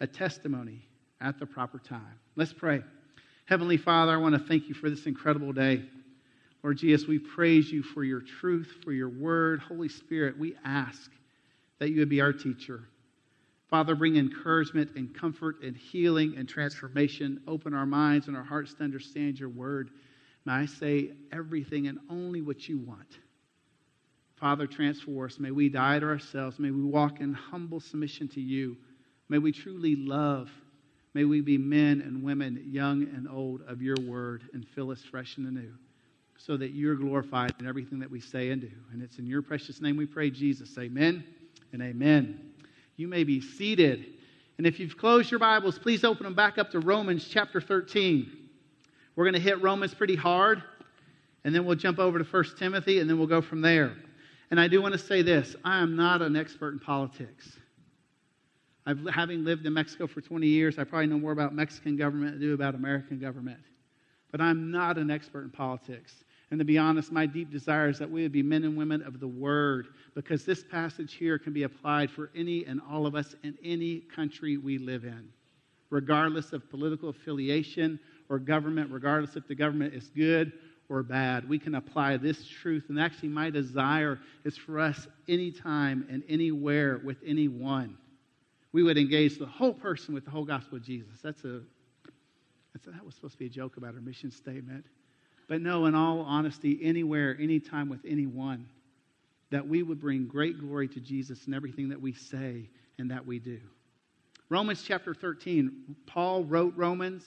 a 0.00 0.06
testimony 0.06 0.86
at 1.20 1.38
the 1.38 1.46
proper 1.46 1.78
time. 1.78 2.18
Let's 2.36 2.52
pray. 2.52 2.82
Heavenly 3.46 3.76
Father, 3.76 4.12
I 4.12 4.16
want 4.16 4.34
to 4.34 4.40
thank 4.40 4.68
you 4.68 4.74
for 4.74 4.90
this 4.90 5.06
incredible 5.06 5.52
day. 5.52 5.82
Lord 6.62 6.76
Jesus, 6.78 7.08
we 7.08 7.18
praise 7.18 7.70
you 7.70 7.82
for 7.82 8.04
your 8.04 8.20
truth, 8.20 8.70
for 8.84 8.92
your 8.92 9.08
word. 9.08 9.60
Holy 9.60 9.88
Spirit, 9.88 10.38
we 10.38 10.54
ask 10.64 11.10
that 11.78 11.90
you 11.90 12.00
would 12.00 12.10
be 12.10 12.20
our 12.20 12.32
teacher. 12.32 12.82
Father, 13.70 13.94
bring 13.94 14.16
encouragement 14.16 14.90
and 14.96 15.14
comfort 15.14 15.62
and 15.62 15.76
healing 15.76 16.34
and 16.36 16.48
transformation. 16.48 17.40
Open 17.46 17.72
our 17.72 17.86
minds 17.86 18.26
and 18.26 18.36
our 18.36 18.42
hearts 18.42 18.74
to 18.74 18.84
understand 18.84 19.38
your 19.38 19.48
word. 19.48 19.90
May 20.44 20.52
I 20.52 20.66
say 20.66 21.12
everything 21.32 21.86
and 21.86 21.98
only 22.10 22.42
what 22.42 22.68
you 22.68 22.78
want. 22.78 23.18
Father, 24.38 24.66
transform 24.66 25.26
us. 25.26 25.38
May 25.38 25.50
we 25.50 25.68
die 25.68 25.98
to 25.98 26.06
ourselves. 26.06 26.58
May 26.58 26.70
we 26.70 26.82
walk 26.82 27.20
in 27.20 27.32
humble 27.32 27.80
submission 27.80 28.26
to 28.28 28.40
you. 28.40 28.76
May 29.28 29.38
we 29.38 29.52
truly 29.52 29.96
love. 29.96 30.50
May 31.14 31.24
we 31.24 31.40
be 31.40 31.56
men 31.56 32.00
and 32.00 32.22
women, 32.22 32.62
young 32.66 33.02
and 33.02 33.28
old, 33.28 33.62
of 33.66 33.82
your 33.82 33.96
word 34.06 34.42
and 34.52 34.66
fill 34.74 34.90
us 34.90 35.02
fresh 35.02 35.36
and 35.36 35.46
anew 35.46 35.72
so 36.46 36.56
that 36.56 36.70
you're 36.70 36.94
glorified 36.94 37.52
in 37.60 37.66
everything 37.66 37.98
that 37.98 38.10
we 38.10 38.18
say 38.18 38.50
and 38.50 38.62
do. 38.62 38.70
And 38.92 39.02
it's 39.02 39.18
in 39.18 39.26
your 39.26 39.42
precious 39.42 39.80
name 39.82 39.96
we 39.96 40.06
pray, 40.06 40.30
Jesus. 40.30 40.76
Amen 40.78 41.22
and 41.72 41.82
amen. 41.82 42.40
You 42.96 43.08
may 43.08 43.24
be 43.24 43.42
seated. 43.42 44.06
And 44.56 44.66
if 44.66 44.80
you've 44.80 44.96
closed 44.96 45.30
your 45.30 45.40
Bibles, 45.40 45.78
please 45.78 46.02
open 46.02 46.24
them 46.24 46.34
back 46.34 46.56
up 46.56 46.70
to 46.70 46.80
Romans 46.80 47.28
chapter 47.28 47.60
13. 47.60 48.30
We're 49.16 49.24
going 49.24 49.34
to 49.34 49.40
hit 49.40 49.60
Romans 49.60 49.92
pretty 49.92 50.16
hard, 50.16 50.62
and 51.44 51.54
then 51.54 51.66
we'll 51.66 51.76
jump 51.76 51.98
over 51.98 52.18
to 52.18 52.24
1 52.24 52.44
Timothy, 52.58 53.00
and 53.00 53.10
then 53.10 53.18
we'll 53.18 53.26
go 53.26 53.42
from 53.42 53.60
there. 53.60 53.94
And 54.50 54.58
I 54.58 54.66
do 54.66 54.80
want 54.80 54.92
to 54.92 54.98
say 54.98 55.20
this 55.20 55.56
I 55.62 55.80
am 55.80 55.94
not 55.94 56.22
an 56.22 56.36
expert 56.36 56.72
in 56.72 56.78
politics. 56.78 57.58
I've, 58.86 59.06
having 59.12 59.44
lived 59.44 59.66
in 59.66 59.74
Mexico 59.74 60.06
for 60.06 60.22
20 60.22 60.46
years, 60.46 60.78
I 60.78 60.84
probably 60.84 61.06
know 61.08 61.18
more 61.18 61.32
about 61.32 61.54
Mexican 61.54 61.98
government 61.98 62.32
than 62.32 62.42
I 62.42 62.46
do 62.46 62.54
about 62.54 62.74
American 62.74 63.18
government. 63.18 63.60
But 64.30 64.40
I'm 64.40 64.70
not 64.70 64.96
an 64.96 65.10
expert 65.10 65.42
in 65.42 65.50
politics. 65.50 66.24
And 66.50 66.58
to 66.58 66.64
be 66.64 66.78
honest, 66.78 67.12
my 67.12 67.26
deep 67.26 67.50
desire 67.50 67.88
is 67.88 67.98
that 68.00 68.10
we 68.10 68.22
would 68.22 68.32
be 68.32 68.42
men 68.42 68.64
and 68.64 68.76
women 68.76 69.02
of 69.02 69.20
the 69.20 69.28
Word, 69.28 69.86
because 70.14 70.44
this 70.44 70.64
passage 70.64 71.14
here 71.14 71.38
can 71.38 71.52
be 71.52 71.62
applied 71.62 72.10
for 72.10 72.30
any 72.34 72.64
and 72.64 72.80
all 72.90 73.06
of 73.06 73.14
us 73.14 73.36
in 73.44 73.56
any 73.62 74.00
country 74.00 74.56
we 74.56 74.76
live 74.76 75.04
in, 75.04 75.28
regardless 75.90 76.52
of 76.52 76.68
political 76.68 77.08
affiliation 77.10 78.00
or 78.28 78.40
government, 78.40 78.90
regardless 78.90 79.36
if 79.36 79.46
the 79.46 79.54
government 79.54 79.94
is 79.94 80.10
good 80.16 80.52
or 80.88 81.04
bad. 81.04 81.48
We 81.48 81.56
can 81.56 81.76
apply 81.76 82.16
this 82.16 82.44
truth. 82.44 82.86
And 82.88 82.98
actually, 82.98 83.28
my 83.28 83.48
desire 83.48 84.18
is 84.44 84.56
for 84.56 84.80
us 84.80 85.06
anytime 85.28 86.04
and 86.10 86.24
anywhere 86.28 87.00
with 87.04 87.18
anyone. 87.24 87.96
We 88.72 88.82
would 88.82 88.98
engage 88.98 89.38
the 89.38 89.46
whole 89.46 89.74
person 89.74 90.14
with 90.14 90.24
the 90.24 90.32
whole 90.32 90.44
gospel 90.44 90.78
of 90.78 90.84
Jesus. 90.84 91.20
That's 91.22 91.44
a, 91.44 91.60
that's 92.72 92.86
that 92.86 93.04
was 93.04 93.14
supposed 93.14 93.34
to 93.34 93.38
be 93.38 93.46
a 93.46 93.50
joke 93.50 93.76
about 93.76 93.94
our 93.94 94.00
mission 94.00 94.32
statement. 94.32 94.84
But 95.50 95.62
no, 95.62 95.86
in 95.86 95.96
all 95.96 96.20
honesty, 96.20 96.78
anywhere, 96.80 97.36
anytime 97.40 97.88
with 97.88 98.02
anyone, 98.06 98.68
that 99.50 99.66
we 99.66 99.82
would 99.82 100.00
bring 100.00 100.28
great 100.28 100.60
glory 100.60 100.86
to 100.86 101.00
Jesus 101.00 101.48
in 101.48 101.54
everything 101.54 101.88
that 101.88 102.00
we 102.00 102.12
say 102.12 102.68
and 102.98 103.10
that 103.10 103.26
we 103.26 103.40
do. 103.40 103.58
Romans 104.48 104.84
chapter 104.86 105.12
13, 105.12 105.96
Paul 106.06 106.44
wrote 106.44 106.74
Romans. 106.76 107.24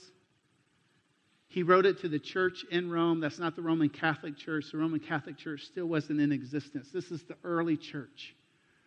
He 1.50 1.64
wrote 1.64 1.86
it 1.86 2.00
to 2.00 2.08
the 2.08 2.18
church 2.18 2.64
in 2.72 2.90
Rome. 2.90 3.20
That's 3.20 3.40
not 3.40 3.58
the 3.58 3.62
Roman 3.62 3.90
Catholic 3.90 4.38
Church. 4.38 4.72
The 4.72 4.78
Roman 4.78 5.02
Catholic 5.02 5.38
Church 5.38 5.64
still 5.64 5.88
wasn't 5.88 6.22
in 6.22 6.32
existence. 6.32 6.92
This 6.94 7.12
is 7.12 7.24
the 7.24 7.36
early 7.44 7.76
church. 7.76 8.36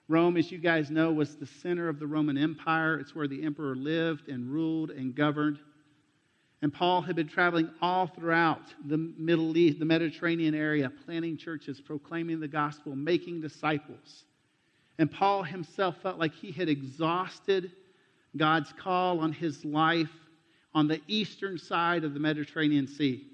Rome, 0.08 0.38
as 0.38 0.50
you 0.50 0.56
guys 0.56 0.90
know, 0.90 1.12
was 1.12 1.36
the 1.36 1.46
center 1.46 1.90
of 1.90 1.98
the 1.98 2.06
Roman 2.06 2.38
Empire. 2.38 2.98
It's 2.98 3.14
where 3.14 3.28
the 3.28 3.44
emperor 3.44 3.76
lived 3.76 4.30
and 4.30 4.50
ruled 4.50 4.92
and 4.92 5.14
governed. 5.14 5.58
And 6.62 6.72
Paul 6.72 7.02
had 7.02 7.16
been 7.16 7.28
traveling 7.28 7.70
all 7.82 8.06
throughout 8.06 8.62
the 8.86 8.96
Middle 8.96 9.56
East, 9.56 9.78
the 9.78 9.84
Mediterranean 9.84 10.54
area, 10.54 10.90
planting 11.04 11.36
churches, 11.36 11.80
proclaiming 11.80 12.40
the 12.40 12.48
gospel, 12.48 12.96
making 12.96 13.40
disciples. 13.40 14.24
And 14.98 15.12
Paul 15.12 15.42
himself 15.42 15.96
felt 16.02 16.18
like 16.18 16.34
he 16.34 16.50
had 16.50 16.68
exhausted 16.68 17.72
God's 18.36 18.72
call 18.72 19.20
on 19.20 19.32
his 19.32 19.64
life 19.64 20.10
on 20.74 20.88
the 20.88 21.00
eastern 21.08 21.58
side 21.58 22.04
of 22.04 22.14
the 22.14 22.20
Mediterranean 22.20 22.86
Sea. 22.86 23.26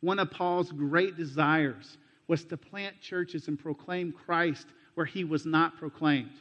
One 0.00 0.18
of 0.18 0.30
Paul's 0.30 0.70
great 0.70 1.16
desires 1.16 1.98
was 2.28 2.44
to 2.44 2.56
plant 2.56 3.00
churches 3.00 3.48
and 3.48 3.58
proclaim 3.58 4.12
Christ 4.12 4.66
where 4.94 5.06
he 5.06 5.24
was 5.24 5.46
not 5.46 5.76
proclaimed. 5.78 6.36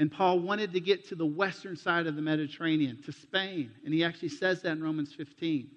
And 0.00 0.10
Paul 0.10 0.38
wanted 0.38 0.72
to 0.72 0.80
get 0.80 1.06
to 1.10 1.14
the 1.14 1.26
western 1.26 1.76
side 1.76 2.06
of 2.06 2.16
the 2.16 2.22
Mediterranean, 2.22 3.02
to 3.02 3.12
Spain. 3.12 3.70
And 3.84 3.92
he 3.92 4.02
actually 4.02 4.30
says 4.30 4.62
that 4.62 4.72
in 4.72 4.82
Romans 4.82 5.12
15. 5.12 5.68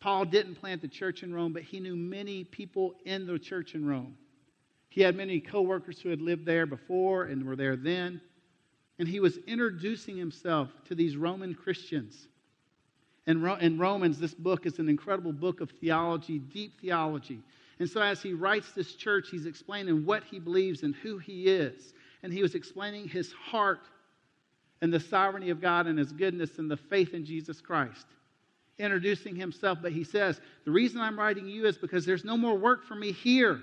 Paul 0.00 0.24
didn't 0.24 0.54
plant 0.54 0.80
the 0.80 0.88
church 0.88 1.22
in 1.22 1.34
Rome, 1.34 1.52
but 1.52 1.64
he 1.64 1.80
knew 1.80 1.96
many 1.96 2.44
people 2.44 2.94
in 3.04 3.26
the 3.26 3.38
church 3.38 3.74
in 3.74 3.86
Rome. 3.86 4.16
He 4.88 5.02
had 5.02 5.16
many 5.16 5.38
coworkers 5.38 6.00
who 6.00 6.08
had 6.08 6.22
lived 6.22 6.46
there 6.46 6.64
before 6.64 7.24
and 7.24 7.44
were 7.44 7.56
there 7.56 7.76
then. 7.76 8.22
And 8.98 9.06
he 9.06 9.20
was 9.20 9.36
introducing 9.46 10.16
himself 10.16 10.70
to 10.86 10.94
these 10.94 11.14
Roman 11.14 11.54
Christians. 11.54 12.28
And 13.26 13.46
in 13.60 13.78
Romans, 13.78 14.18
this 14.18 14.34
book 14.34 14.64
is 14.64 14.78
an 14.78 14.88
incredible 14.88 15.32
book 15.34 15.60
of 15.60 15.70
theology, 15.72 16.38
deep 16.38 16.80
theology. 16.80 17.40
And 17.78 17.90
so, 17.90 18.00
as 18.00 18.22
he 18.22 18.32
writes 18.32 18.72
this 18.72 18.94
church, 18.94 19.28
he's 19.30 19.44
explaining 19.44 20.06
what 20.06 20.22
he 20.24 20.38
believes 20.38 20.84
and 20.84 20.94
who 20.94 21.18
he 21.18 21.48
is 21.48 21.92
and 22.24 22.32
he 22.32 22.42
was 22.42 22.54
explaining 22.54 23.06
his 23.06 23.32
heart 23.32 23.82
and 24.80 24.92
the 24.92 24.98
sovereignty 24.98 25.50
of 25.50 25.60
God 25.60 25.86
and 25.86 25.98
his 25.98 26.10
goodness 26.10 26.58
and 26.58 26.70
the 26.70 26.76
faith 26.76 27.12
in 27.12 27.24
Jesus 27.24 27.60
Christ, 27.60 28.06
introducing 28.78 29.36
himself. 29.36 29.78
But 29.82 29.92
he 29.92 30.04
says, 30.04 30.40
The 30.64 30.70
reason 30.70 31.00
I'm 31.02 31.18
writing 31.18 31.46
you 31.46 31.66
is 31.66 31.76
because 31.76 32.06
there's 32.06 32.24
no 32.24 32.38
more 32.38 32.56
work 32.56 32.86
for 32.86 32.94
me 32.94 33.12
here. 33.12 33.60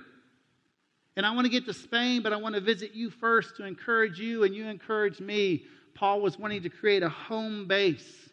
And 1.18 1.26
I 1.26 1.32
want 1.34 1.46
to 1.46 1.52
get 1.52 1.66
to 1.66 1.74
Spain, 1.74 2.22
but 2.22 2.34
I 2.34 2.38
want 2.38 2.54
to 2.54 2.62
visit 2.62 2.94
you 2.94 3.10
first 3.10 3.58
to 3.58 3.66
encourage 3.66 4.20
you, 4.20 4.44
and 4.44 4.56
you 4.56 4.68
encourage 4.68 5.20
me. 5.20 5.64
Paul 5.96 6.22
was 6.22 6.38
wanting 6.38 6.62
to 6.62 6.70
create 6.70 7.02
a 7.02 7.10
home 7.10 7.68
base 7.68 8.30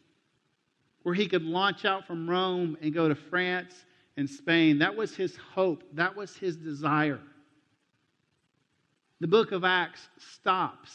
where 1.04 1.14
he 1.14 1.26
could 1.26 1.42
launch 1.42 1.87
out 1.87 2.06
from 2.06 2.28
Rome 2.28 2.76
and 2.82 2.92
go 2.92 3.08
to 3.08 3.14
France 3.14 3.75
and 4.18 4.28
Spain. 4.28 4.78
That 4.78 4.94
was 4.94 5.16
his 5.16 5.37
hope, 5.54 5.82
that 5.94 6.14
was 6.14 6.37
his 6.37 6.54
desire. 6.56 7.18
The 9.20 9.26
book 9.26 9.52
of 9.52 9.64
Acts 9.64 10.08
stops 10.18 10.90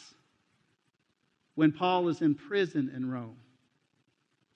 when 1.56 1.72
Paul 1.72 2.08
is 2.08 2.22
in 2.22 2.36
prison 2.36 2.92
in 2.96 3.10
Rome. 3.10 3.36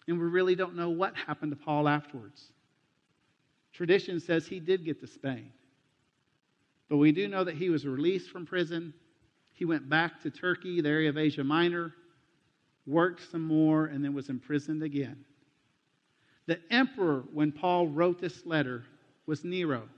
And 0.07 0.19
we 0.19 0.25
really 0.25 0.55
don't 0.55 0.75
know 0.75 0.89
what 0.89 1.15
happened 1.15 1.51
to 1.51 1.57
Paul 1.57 1.88
afterwards. 1.88 2.51
Tradition 3.74 4.19
says 4.19 4.47
he 4.47 4.59
did 4.59 4.86
get 4.86 5.01
to 5.01 5.07
Spain. 5.07 5.51
But 6.89 6.97
we 6.97 7.12
do 7.12 7.27
know 7.27 7.43
that 7.43 7.55
he 7.55 7.69
was 7.69 7.86
released 7.86 8.29
from 8.29 8.45
prison. 8.45 8.93
He 9.51 9.65
went 9.65 9.89
back 9.89 10.21
to 10.21 10.31
Turkey, 10.31 10.79
the 10.79 10.89
area 10.89 11.09
of 11.09 11.17
Asia 11.17 11.43
Minor, 11.43 11.93
worked 12.86 13.29
some 13.29 13.43
more, 13.43 13.88
and 13.88 14.03
then 14.03 14.13
was 14.13 14.29
imprisoned 14.29 14.81
again. 14.81 15.25
The 16.45 16.59
emperor, 16.71 17.25
when 17.33 17.51
Paul 17.51 17.89
wrote 17.89 18.21
this 18.21 18.45
letter, 18.45 18.86
was 19.25 19.43
Nero. 19.43 19.89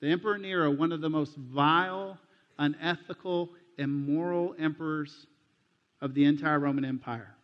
The 0.00 0.08
Emperor 0.08 0.36
Nero, 0.36 0.70
one 0.70 0.90
of 0.90 1.00
the 1.00 1.08
most 1.08 1.36
vile 1.36 2.18
unethical, 2.58 3.50
immoral 3.78 4.54
emperors 4.58 5.26
of 6.00 6.14
the 6.14 6.24
entire 6.24 6.58
Roman 6.58 6.84
Empire. 6.84 7.34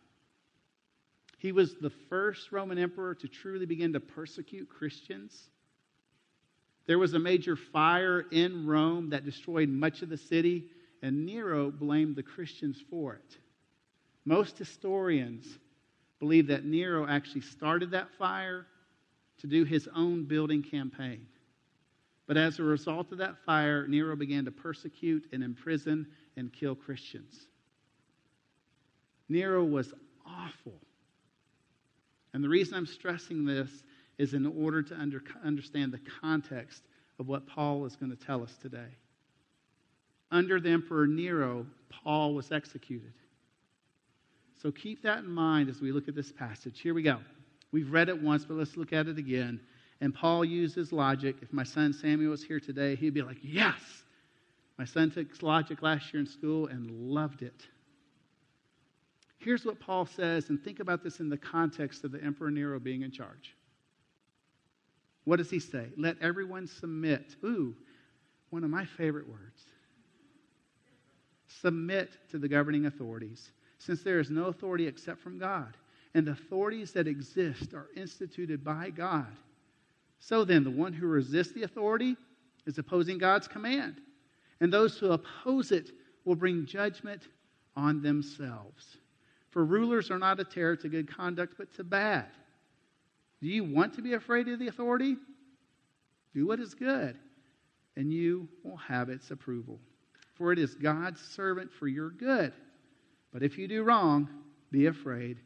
He 1.37 1.51
was 1.51 1.75
the 1.75 1.89
first 1.89 2.51
Roman 2.51 2.77
emperor 2.77 3.15
to 3.15 3.27
truly 3.27 3.65
begin 3.65 3.93
to 3.93 3.99
persecute 3.99 4.69
Christians. 4.69 5.49
There 6.85 6.99
was 6.99 7.13
a 7.13 7.19
major 7.19 7.55
fire 7.55 8.25
in 8.31 8.67
Rome 8.67 9.09
that 9.09 9.25
destroyed 9.25 9.69
much 9.69 10.03
of 10.03 10.09
the 10.09 10.17
city, 10.17 10.65
and 11.01 11.25
Nero 11.25 11.71
blamed 11.71 12.15
the 12.15 12.23
Christians 12.23 12.77
for 12.89 13.15
it. 13.15 13.37
Most 14.25 14.57
historians 14.57 15.57
believe 16.19 16.47
that 16.47 16.63
Nero 16.63 17.07
actually 17.07 17.41
started 17.41 17.89
that 17.91 18.11
fire 18.19 18.67
to 19.39 19.47
do 19.47 19.63
his 19.63 19.89
own 19.95 20.25
building 20.25 20.61
campaign. 20.61 21.25
But 22.31 22.37
as 22.37 22.59
a 22.59 22.63
result 22.63 23.11
of 23.11 23.17
that 23.17 23.35
fire, 23.45 23.85
Nero 23.89 24.15
began 24.15 24.45
to 24.45 24.51
persecute 24.51 25.27
and 25.33 25.43
imprison 25.43 26.07
and 26.37 26.53
kill 26.53 26.75
Christians. 26.75 27.37
Nero 29.27 29.65
was 29.65 29.93
awful. 30.25 30.79
And 32.33 32.41
the 32.41 32.47
reason 32.47 32.75
I'm 32.75 32.85
stressing 32.85 33.43
this 33.43 33.69
is 34.17 34.33
in 34.33 34.45
order 34.45 34.81
to 34.81 34.95
under, 34.95 35.21
understand 35.43 35.91
the 35.91 35.99
context 36.21 36.83
of 37.19 37.27
what 37.27 37.47
Paul 37.47 37.85
is 37.85 37.97
going 37.97 38.15
to 38.15 38.25
tell 38.25 38.41
us 38.41 38.55
today. 38.61 38.95
Under 40.31 40.61
the 40.61 40.69
Emperor 40.69 41.07
Nero, 41.07 41.65
Paul 41.89 42.33
was 42.33 42.49
executed. 42.53 43.11
So 44.61 44.71
keep 44.71 45.03
that 45.03 45.17
in 45.17 45.29
mind 45.29 45.67
as 45.67 45.81
we 45.81 45.91
look 45.91 46.07
at 46.07 46.15
this 46.15 46.31
passage. 46.31 46.79
Here 46.79 46.93
we 46.93 47.03
go 47.03 47.17
We've 47.73 47.91
read 47.91 48.07
it 48.07 48.21
once, 48.21 48.45
but 48.45 48.55
let's 48.55 48.77
look 48.77 48.93
at 48.93 49.07
it 49.07 49.17
again. 49.17 49.59
And 50.01 50.13
Paul 50.13 50.43
uses 50.43 50.91
logic. 50.91 51.37
If 51.41 51.53
my 51.53 51.63
son 51.63 51.93
Samuel 51.93 52.31
was 52.31 52.43
here 52.43 52.59
today, 52.59 52.95
he'd 52.95 53.13
be 53.13 53.21
like, 53.21 53.37
Yes! 53.41 53.79
My 54.77 54.85
son 54.85 55.11
took 55.11 55.27
logic 55.43 55.83
last 55.83 56.11
year 56.11 56.21
in 56.21 56.27
school 56.27 56.67
and 56.67 56.89
loved 56.89 57.43
it. 57.43 57.67
Here's 59.37 59.63
what 59.63 59.79
Paul 59.79 60.07
says, 60.07 60.49
and 60.49 60.59
think 60.63 60.79
about 60.79 61.03
this 61.03 61.19
in 61.19 61.29
the 61.29 61.37
context 61.37 62.03
of 62.03 62.11
the 62.11 62.23
Emperor 62.23 62.49
Nero 62.49 62.79
being 62.79 63.03
in 63.03 63.11
charge. 63.11 63.55
What 65.23 65.37
does 65.37 65.51
he 65.51 65.59
say? 65.59 65.87
Let 65.97 66.17
everyone 66.19 66.67
submit. 66.67 67.35
Ooh, 67.43 67.75
one 68.49 68.63
of 68.63 68.71
my 68.71 68.85
favorite 68.85 69.27
words. 69.27 69.61
Submit 71.47 72.17
to 72.29 72.39
the 72.39 72.47
governing 72.47 72.87
authorities, 72.87 73.51
since 73.77 74.01
there 74.01 74.19
is 74.19 74.31
no 74.31 74.45
authority 74.45 74.87
except 74.87 75.21
from 75.21 75.37
God, 75.37 75.77
and 76.15 76.25
the 76.25 76.31
authorities 76.31 76.91
that 76.93 77.07
exist 77.07 77.73
are 77.73 77.89
instituted 77.95 78.63
by 78.63 78.89
God. 78.89 79.27
So 80.23 80.45
then, 80.45 80.63
the 80.63 80.69
one 80.69 80.93
who 80.93 81.07
resists 81.07 81.51
the 81.51 81.63
authority 81.63 82.15
is 82.67 82.77
opposing 82.77 83.17
God's 83.17 83.47
command, 83.47 83.99
and 84.59 84.71
those 84.71 84.97
who 84.97 85.11
oppose 85.11 85.71
it 85.71 85.89
will 86.25 86.35
bring 86.35 86.67
judgment 86.67 87.23
on 87.75 88.03
themselves. 88.03 88.97
For 89.49 89.65
rulers 89.65 90.11
are 90.11 90.19
not 90.19 90.39
a 90.39 90.43
terror 90.43 90.75
to 90.77 90.89
good 90.89 91.13
conduct, 91.13 91.55
but 91.57 91.73
to 91.73 91.83
bad. 91.83 92.27
Do 93.41 93.47
you 93.47 93.63
want 93.63 93.95
to 93.95 94.03
be 94.03 94.13
afraid 94.13 94.47
of 94.47 94.59
the 94.59 94.67
authority? 94.67 95.17
Do 96.35 96.45
what 96.45 96.59
is 96.59 96.75
good, 96.75 97.17
and 97.97 98.13
you 98.13 98.47
will 98.63 98.77
have 98.77 99.09
its 99.09 99.31
approval. 99.31 99.79
For 100.35 100.53
it 100.53 100.59
is 100.59 100.75
God's 100.75 101.19
servant 101.19 101.71
for 101.73 101.87
your 101.87 102.11
good. 102.11 102.53
But 103.33 103.41
if 103.41 103.57
you 103.57 103.67
do 103.67 103.81
wrong, 103.81 104.29
be 104.69 104.85
afraid, 104.85 105.39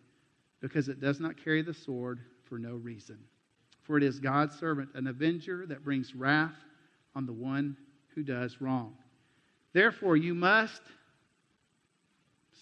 because 0.59 0.89
it 0.89 0.99
does 0.99 1.21
not 1.21 1.41
carry 1.41 1.61
the 1.61 1.73
sword 1.73 2.19
for 2.43 2.59
no 2.59 2.75
reason. 2.75 3.19
For 3.85 3.97
it 3.97 4.03
is 4.03 4.19
God's 4.19 4.57
servant, 4.57 4.89
an 4.95 5.07
avenger 5.07 5.65
that 5.67 5.83
brings 5.83 6.15
wrath 6.15 6.55
on 7.15 7.25
the 7.25 7.33
one 7.33 7.77
who 8.13 8.23
does 8.23 8.59
wrong. 8.59 8.95
Therefore, 9.73 10.17
you 10.17 10.33
must 10.33 10.81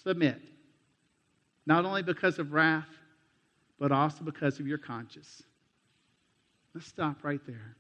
submit, 0.04 0.42
not 1.66 1.86
only 1.86 2.04
because 2.04 2.40
of 2.40 2.52
wrath, 2.52 2.90
but 3.80 3.92
also 3.92 4.24
because 4.24 4.60
of 4.60 4.68
your 4.68 4.78
conscience. 4.78 5.44
Let's 6.74 6.88
stop 6.88 7.24
right 7.24 7.42
there. 7.48 7.76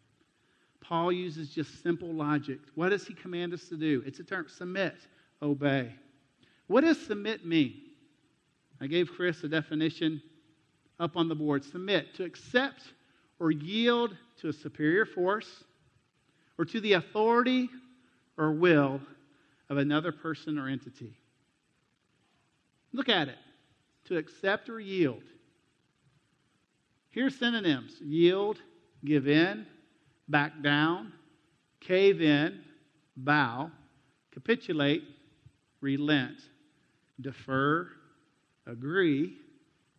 Paul 0.81 1.12
uses 1.12 1.50
just 1.50 1.81
simple 1.81 2.13
logic. 2.13 2.59
What 2.75 2.89
does 2.89 3.07
he 3.07 3.13
command 3.13 3.53
us 3.53 3.67
to 3.69 3.77
do? 3.77 4.03
It's 4.05 4.19
a 4.19 4.23
term 4.23 4.47
submit, 4.47 4.95
obey. 5.41 5.93
What 6.67 6.81
does 6.81 7.00
submit 7.05 7.45
mean? 7.45 7.73
I 8.81 8.88
gave 8.88 9.12
Chris 9.12 9.43
a 9.43 9.47
definition 9.47 10.21
up 11.00 11.17
on 11.17 11.27
the 11.27 11.35
board. 11.35 11.63
Submit, 11.63 12.13
to 12.15 12.23
accept 12.23 12.81
or 13.43 13.51
yield 13.51 14.15
to 14.39 14.47
a 14.47 14.53
superior 14.53 15.05
force 15.05 15.65
or 16.57 16.63
to 16.63 16.79
the 16.79 16.93
authority 16.93 17.69
or 18.38 18.53
will 18.53 19.01
of 19.69 19.75
another 19.75 20.13
person 20.13 20.57
or 20.57 20.69
entity. 20.69 21.17
Look 22.93 23.09
at 23.09 23.27
it. 23.27 23.38
To 24.05 24.17
accept 24.17 24.69
or 24.69 24.79
yield. 24.79 25.23
Here's 27.09 27.38
synonyms 27.38 28.00
yield, 28.01 28.59
give 29.03 29.27
in, 29.27 29.65
back 30.29 30.62
down, 30.62 31.12
cave 31.81 32.21
in, 32.21 32.62
bow, 33.17 33.71
capitulate, 34.31 35.03
relent, 35.81 36.38
defer, 37.19 37.89
agree, 38.67 39.35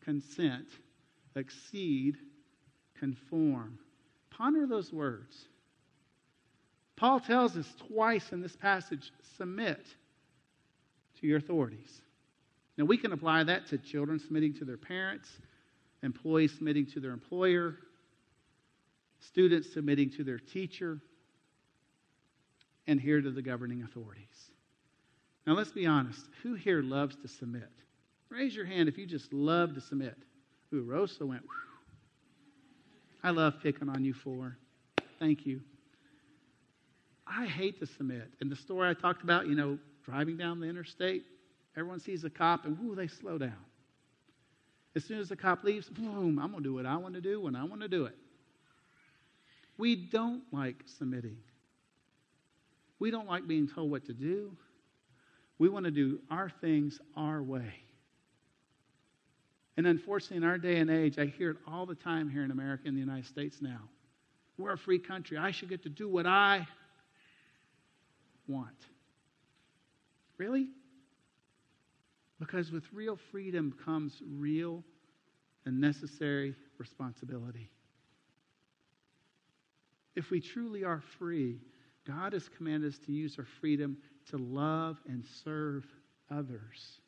consent, 0.02 0.66
accede, 1.36 2.16
conform. 3.04 3.78
Ponder 4.30 4.66
those 4.66 4.92
words. 4.92 5.36
Paul 6.96 7.20
tells 7.20 7.56
us 7.56 7.66
twice 7.88 8.32
in 8.32 8.40
this 8.40 8.56
passage 8.56 9.12
submit 9.36 9.84
to 11.20 11.26
your 11.26 11.36
authorities. 11.36 12.00
Now, 12.78 12.86
we 12.86 12.96
can 12.96 13.12
apply 13.12 13.44
that 13.44 13.66
to 13.68 13.78
children 13.78 14.18
submitting 14.18 14.54
to 14.54 14.64
their 14.64 14.78
parents, 14.78 15.28
employees 16.02 16.54
submitting 16.56 16.86
to 16.92 17.00
their 17.00 17.12
employer, 17.12 17.76
students 19.20 19.72
submitting 19.74 20.10
to 20.12 20.24
their 20.24 20.38
teacher, 20.38 20.98
and 22.86 23.00
here 23.00 23.20
to 23.20 23.30
the 23.30 23.42
governing 23.42 23.82
authorities. 23.82 24.24
Now, 25.46 25.52
let's 25.52 25.72
be 25.72 25.86
honest. 25.86 26.20
Who 26.42 26.54
here 26.54 26.82
loves 26.82 27.16
to 27.16 27.28
submit? 27.28 27.70
Raise 28.30 28.56
your 28.56 28.64
hand 28.64 28.88
if 28.88 28.96
you 28.96 29.06
just 29.06 29.32
love 29.32 29.74
to 29.74 29.80
submit. 29.80 30.16
Ooh, 30.72 30.82
Rosa 30.82 31.26
went, 31.26 31.42
whew. 31.42 31.73
I 33.24 33.30
love 33.30 33.54
picking 33.62 33.88
on 33.88 34.04
you 34.04 34.12
for. 34.12 34.58
Thank 35.18 35.46
you. 35.46 35.62
I 37.26 37.46
hate 37.46 37.80
to 37.80 37.86
submit. 37.86 38.28
In 38.42 38.50
the 38.50 38.56
story 38.56 38.90
I 38.90 38.92
talked 38.92 39.22
about, 39.22 39.46
you 39.46 39.54
know, 39.54 39.78
driving 40.04 40.36
down 40.36 40.60
the 40.60 40.68
interstate, 40.68 41.24
everyone 41.74 42.00
sees 42.00 42.22
a 42.24 42.30
cop 42.30 42.66
and, 42.66 42.78
whoo, 42.78 42.94
they 42.94 43.08
slow 43.08 43.38
down. 43.38 43.56
As 44.94 45.04
soon 45.04 45.20
as 45.20 45.30
the 45.30 45.36
cop 45.36 45.64
leaves, 45.64 45.88
boom, 45.88 46.38
I'm 46.38 46.50
going 46.50 46.62
to 46.62 46.68
do 46.68 46.74
what 46.74 46.84
I 46.84 46.98
want 46.98 47.14
to 47.14 47.22
do 47.22 47.40
when 47.40 47.56
I 47.56 47.64
want 47.64 47.80
to 47.80 47.88
do 47.88 48.04
it. 48.04 48.14
We 49.78 49.96
don't 49.96 50.42
like 50.52 50.84
submitting. 50.98 51.38
We 52.98 53.10
don't 53.10 53.26
like 53.26 53.48
being 53.48 53.68
told 53.68 53.90
what 53.90 54.04
to 54.04 54.12
do. 54.12 54.54
We 55.58 55.70
want 55.70 55.86
to 55.86 55.90
do 55.90 56.20
our 56.30 56.52
things 56.60 57.00
our 57.16 57.42
way. 57.42 57.83
And 59.76 59.86
unfortunately, 59.86 60.36
in 60.38 60.44
our 60.44 60.58
day 60.58 60.76
and 60.76 60.90
age, 60.90 61.18
I 61.18 61.26
hear 61.26 61.50
it 61.50 61.56
all 61.66 61.84
the 61.86 61.94
time 61.94 62.28
here 62.30 62.44
in 62.44 62.50
America 62.50 62.84
and 62.86 62.96
the 62.96 63.00
United 63.00 63.26
States 63.26 63.60
now. 63.60 63.80
We're 64.56 64.72
a 64.72 64.78
free 64.78 65.00
country. 65.00 65.36
I 65.36 65.50
should 65.50 65.68
get 65.68 65.82
to 65.82 65.88
do 65.88 66.08
what 66.08 66.26
I 66.26 66.66
want. 68.46 68.76
Really? 70.38 70.68
Because 72.38 72.70
with 72.70 72.84
real 72.92 73.18
freedom 73.32 73.74
comes 73.84 74.22
real 74.38 74.84
and 75.66 75.80
necessary 75.80 76.54
responsibility. 76.78 77.70
If 80.14 80.30
we 80.30 80.40
truly 80.40 80.84
are 80.84 81.02
free, 81.18 81.58
God 82.06 82.32
has 82.34 82.48
commanded 82.56 82.92
us 82.92 82.98
to 83.06 83.12
use 83.12 83.36
our 83.38 83.46
freedom 83.60 83.96
to 84.30 84.36
love 84.36 85.00
and 85.08 85.24
serve 85.42 85.84
others. 86.30 87.00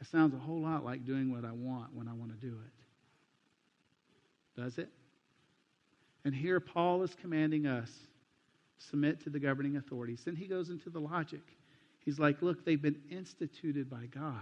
It 0.00 0.06
sounds 0.06 0.34
a 0.34 0.38
whole 0.38 0.60
lot 0.60 0.84
like 0.84 1.04
doing 1.04 1.32
what 1.32 1.44
I 1.44 1.52
want 1.52 1.94
when 1.94 2.08
I 2.08 2.12
want 2.12 2.30
to 2.30 2.46
do 2.46 2.54
it. 2.54 4.60
Does 4.60 4.78
it? 4.78 4.88
And 6.24 6.34
here 6.34 6.60
Paul 6.60 7.02
is 7.02 7.14
commanding 7.20 7.66
us 7.66 7.90
submit 8.78 9.22
to 9.24 9.30
the 9.30 9.38
governing 9.38 9.76
authorities. 9.76 10.22
Then 10.24 10.36
he 10.36 10.46
goes 10.46 10.70
into 10.70 10.90
the 10.90 11.00
logic. 11.00 11.42
He's 12.04 12.18
like, 12.18 12.40
look, 12.42 12.64
they've 12.64 12.80
been 12.80 13.00
instituted 13.10 13.90
by 13.90 14.06
God. 14.06 14.34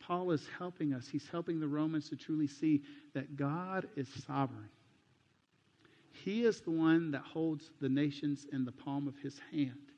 Paul 0.00 0.32
is 0.32 0.46
helping 0.58 0.94
us. 0.94 1.08
He's 1.08 1.28
helping 1.30 1.60
the 1.60 1.68
Romans 1.68 2.08
to 2.08 2.16
truly 2.16 2.46
see 2.46 2.82
that 3.14 3.36
God 3.36 3.88
is 3.96 4.08
sovereign. 4.26 4.68
He 6.12 6.44
is 6.44 6.60
the 6.60 6.70
one 6.70 7.10
that 7.12 7.22
holds 7.22 7.70
the 7.80 7.88
nations 7.88 8.46
in 8.52 8.64
the 8.64 8.72
palm 8.72 9.08
of 9.08 9.16
his 9.18 9.40
hand. 9.50 9.91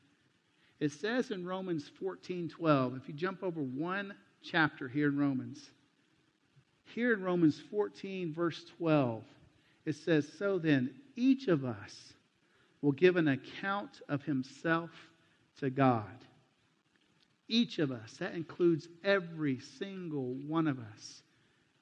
It 0.81 0.93
says 0.93 1.31
in 1.31 1.47
Romans 1.47 1.91
14 2.01 2.49
12, 2.49 2.97
if 2.97 3.09
you 3.09 3.15
jump 3.15 3.43
over 3.43 3.61
one 3.61 4.15
chapter 4.43 4.89
here 4.89 5.09
in 5.09 5.19
Romans, 5.19 5.71
here 6.95 7.13
in 7.13 7.23
Romans 7.23 7.61
14, 7.71 8.33
verse 8.33 8.65
12, 8.79 9.25
it 9.87 9.97
says, 9.97 10.29
So 10.39 10.59
then, 10.59 10.91
each 11.17 11.49
of 11.49 11.65
us 11.65 12.13
will 12.83 12.93
give 12.93 13.17
an 13.17 13.29
account 13.29 14.01
of 14.09 14.23
himself 14.25 14.91
to 15.61 15.71
God. 15.71 16.05
Each 17.49 17.79
of 17.79 17.93
us, 17.93 18.15
that 18.19 18.35
includes 18.35 18.89
every 19.03 19.61
single 19.79 20.35
one 20.47 20.67
of 20.67 20.79
us, 20.79 21.23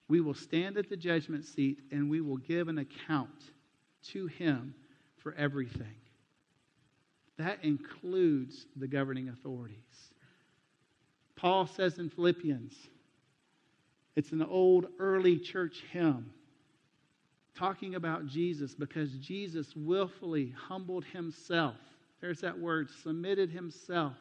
we 0.09 0.21
will 0.21 0.35
stand 0.35 0.77
at 0.77 0.89
the 0.89 0.97
judgment 0.97 1.45
seat 1.45 1.79
and 1.91 2.11
we 2.11 2.21
will 2.21 2.37
give 2.37 2.69
an 2.69 2.79
account 2.79 3.31
to 4.09 4.27
him 4.27 4.75
for 5.19 5.33
everything. 5.35 5.95
That 7.43 7.65
includes 7.65 8.67
the 8.77 8.87
governing 8.87 9.29
authorities. 9.29 9.77
Paul 11.35 11.67
says 11.67 11.99
in 11.99 12.09
Philippians, 12.09 12.73
it's 14.15 14.31
an 14.31 14.43
old 14.43 14.87
early 15.01 15.41
church 15.41 15.83
hymn 15.91 16.31
talking 17.57 17.97
about 17.97 18.29
Jesus 18.29 18.77
because 18.77 19.11
Jesus 19.15 19.75
willfully 19.75 20.55
humbled 20.57 21.05
himself. 21.05 21.75
There's 22.21 22.41
that 22.43 22.57
word, 22.57 22.89
submitted 23.03 23.51
himself 23.51 24.15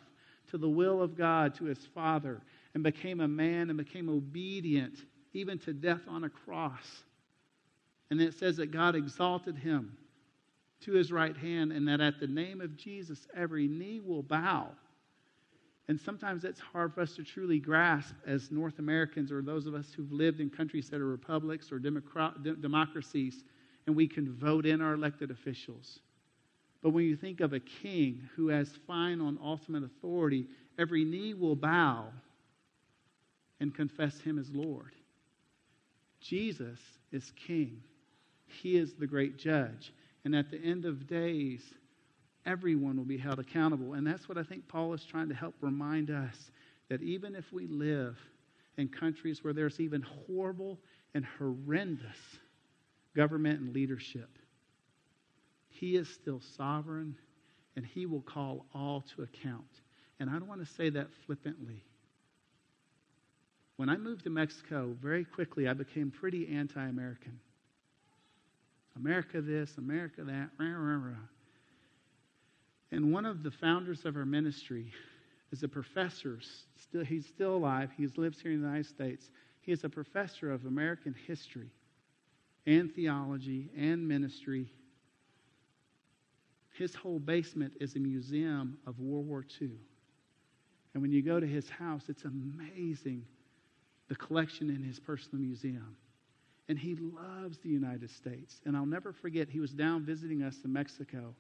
to 0.49 0.57
the 0.57 0.69
will 0.69 0.99
of 0.99 1.15
God, 1.15 1.53
to 1.55 1.65
his 1.65 1.85
Father, 1.93 2.41
and 2.73 2.81
became 2.83 3.19
a 3.19 3.27
man 3.27 3.69
and 3.69 3.77
became 3.77 4.09
obedient 4.09 4.95
even 5.33 5.59
to 5.59 5.73
death 5.73 6.01
on 6.07 6.23
a 6.23 6.29
cross. 6.29 7.03
And 8.09 8.19
it 8.19 8.33
says 8.33 8.57
that 8.57 8.71
God 8.71 8.95
exalted 8.95 9.57
him 9.57 9.95
to 10.81 10.93
his 10.93 11.11
right 11.11 11.35
hand, 11.37 11.71
and 11.71 11.87
that 11.87 12.01
at 12.01 12.19
the 12.19 12.27
name 12.27 12.61
of 12.61 12.75
Jesus, 12.75 13.27
every 13.35 13.67
knee 13.67 13.99
will 13.99 14.23
bow 14.23 14.69
And 15.87 15.99
sometimes 15.99 16.45
it's 16.45 16.59
hard 16.59 16.93
for 16.93 17.01
us 17.01 17.15
to 17.15 17.23
truly 17.23 17.59
grasp 17.59 18.15
as 18.25 18.49
North 18.49 18.79
Americans 18.79 19.29
or 19.29 19.41
those 19.41 19.65
of 19.65 19.73
us 19.73 19.91
who've 19.93 20.11
lived 20.11 20.39
in 20.39 20.49
countries 20.49 20.89
that 20.89 21.01
are 21.01 21.05
republics 21.05 21.69
or 21.71 21.79
democracies 21.79 23.43
and 23.87 23.95
we 23.95 24.07
can 24.07 24.33
vote 24.35 24.65
in 24.65 24.81
our 24.81 24.93
elected 24.93 25.31
officials. 25.31 25.99
But 26.81 26.91
when 26.91 27.03
you 27.05 27.17
think 27.17 27.41
of 27.41 27.53
a 27.53 27.59
king 27.59 28.29
who 28.35 28.47
has 28.47 28.69
final 28.87 29.27
and 29.27 29.37
ultimate 29.43 29.83
authority, 29.83 30.47
every 30.79 31.03
knee 31.03 31.33
will 31.33 31.55
bow 31.55 32.07
and 33.59 33.75
confess 33.75 34.19
him 34.21 34.39
as 34.39 34.49
Lord. 34.49 34.95
Jesus 36.21 36.79
is 37.11 37.33
king. 37.35 37.81
He 38.45 38.77
is 38.77 38.93
the 38.93 39.07
great 39.07 39.37
judge. 39.37 39.93
And 40.23 40.35
at 40.35 40.51
the 40.51 40.57
end 40.57 40.85
of 40.85 41.07
days, 41.07 41.61
everyone 42.45 42.97
will 42.97 43.05
be 43.05 43.17
held 43.17 43.39
accountable. 43.39 43.93
And 43.93 44.05
that's 44.05 44.27
what 44.29 44.37
I 44.37 44.43
think 44.43 44.67
Paul 44.67 44.93
is 44.93 45.03
trying 45.03 45.29
to 45.29 45.35
help 45.35 45.55
remind 45.61 46.11
us 46.11 46.51
that 46.89 47.01
even 47.01 47.35
if 47.35 47.51
we 47.51 47.67
live 47.67 48.17
in 48.77 48.87
countries 48.87 49.43
where 49.43 49.53
there's 49.53 49.79
even 49.79 50.01
horrible 50.01 50.79
and 51.13 51.25
horrendous 51.37 52.17
government 53.15 53.59
and 53.59 53.73
leadership, 53.73 54.29
he 55.69 55.95
is 55.95 56.09
still 56.09 56.41
sovereign 56.57 57.15
and 57.75 57.85
he 57.85 58.05
will 58.05 58.21
call 58.21 58.65
all 58.73 59.03
to 59.15 59.23
account. 59.23 59.81
And 60.19 60.29
I 60.29 60.33
don't 60.33 60.47
want 60.47 60.65
to 60.65 60.73
say 60.73 60.89
that 60.89 61.07
flippantly. 61.25 61.83
When 63.77 63.89
I 63.89 63.97
moved 63.97 64.25
to 64.25 64.29
Mexico, 64.29 64.95
very 65.01 65.25
quickly 65.25 65.67
I 65.67 65.73
became 65.73 66.11
pretty 66.11 66.47
anti 66.55 66.83
American. 66.87 67.39
America 68.95 69.41
this, 69.41 69.77
America 69.77 70.23
that, 70.23 70.49
rah, 70.57 70.67
rah, 70.67 70.95
rah. 70.95 71.27
And 72.91 73.13
one 73.13 73.25
of 73.25 73.43
the 73.43 73.51
founders 73.51 74.05
of 74.05 74.17
our 74.17 74.25
ministry 74.25 74.91
is 75.51 75.63
a 75.63 75.67
professor. 75.67 76.39
Still, 76.75 77.05
he's 77.05 77.25
still 77.25 77.55
alive. 77.55 77.89
He 77.95 78.07
lives 78.17 78.41
here 78.41 78.51
in 78.51 78.61
the 78.61 78.67
United 78.67 78.87
States. 78.87 79.31
He 79.61 79.71
is 79.71 79.83
a 79.83 79.89
professor 79.89 80.51
of 80.51 80.65
American 80.65 81.15
history 81.27 81.69
and 82.65 82.93
theology 82.93 83.69
and 83.77 84.07
ministry. 84.07 84.71
His 86.77 86.95
whole 86.95 87.19
basement 87.19 87.73
is 87.79 87.95
a 87.95 87.99
museum 87.99 88.77
of 88.85 88.99
World 88.99 89.27
War 89.27 89.45
II. 89.61 89.71
And 90.93 91.01
when 91.01 91.11
you 91.11 91.21
go 91.21 91.39
to 91.39 91.47
his 91.47 91.69
house, 91.69 92.03
it's 92.09 92.25
amazing 92.25 93.25
the 94.09 94.15
collection 94.15 94.69
in 94.69 94.83
his 94.83 94.99
personal 94.99 95.41
museum. 95.41 95.95
And 96.71 96.79
he 96.79 96.95
loves 96.95 97.57
the 97.57 97.67
United 97.67 98.09
States. 98.09 98.61
And 98.65 98.77
I'll 98.77 98.85
never 98.85 99.11
forget, 99.11 99.49
he 99.49 99.59
was 99.59 99.71
down 99.71 100.05
visiting 100.05 100.41
us 100.41 100.55
in 100.63 100.71
Mexico. 100.71 101.35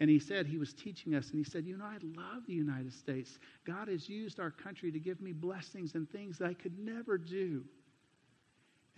And 0.00 0.10
he 0.10 0.18
said, 0.18 0.46
he 0.46 0.58
was 0.58 0.74
teaching 0.74 1.14
us, 1.14 1.30
and 1.30 1.38
he 1.38 1.50
said, 1.50 1.64
You 1.64 1.78
know, 1.78 1.86
I 1.86 1.96
love 2.14 2.42
the 2.46 2.52
United 2.52 2.92
States. 2.92 3.38
God 3.64 3.88
has 3.88 4.06
used 4.06 4.38
our 4.38 4.50
country 4.50 4.92
to 4.92 4.98
give 4.98 5.22
me 5.22 5.32
blessings 5.32 5.94
and 5.94 6.06
things 6.10 6.36
that 6.36 6.50
I 6.50 6.52
could 6.52 6.78
never 6.78 7.16
do. 7.16 7.64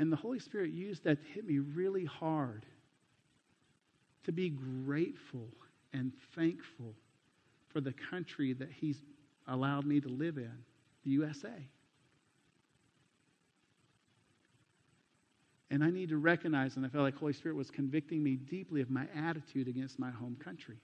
And 0.01 0.11
the 0.11 0.17
Holy 0.17 0.41
Spirit 0.41 0.73
used 0.73 1.05
that 1.05 1.23
to 1.23 1.29
hit 1.29 1.47
me 1.47 1.61
really 1.61 2.07
hard 2.07 2.67
to 4.25 4.33
be 4.33 4.49
grateful 4.51 5.47
and 5.93 6.11
thankful 6.35 6.93
for 7.69 7.81
the 7.81 7.95
country 8.11 8.53
that 8.55 8.71
He's 8.73 8.99
allowed 9.47 9.87
me 9.87 10.01
to 10.01 10.09
live 10.09 10.39
in, 10.39 10.59
the 11.05 11.13
USA. 11.13 11.69
And 15.71 15.85
I 15.85 15.91
need 15.91 16.09
to 16.09 16.17
recognize, 16.17 16.77
and 16.77 16.87
I 16.87 16.89
felt 16.89 17.05
like 17.05 17.17
Holy 17.17 17.35
Spirit 17.35 17.57
was 17.57 17.71
convicting 17.71 18.23
me 18.23 18.37
deeply 18.37 18.81
of 18.81 18.91
my 18.91 19.07
attitude 19.15 19.69
against 19.69 19.99
my 19.99 20.11
home 20.11 20.37
country. 20.43 20.79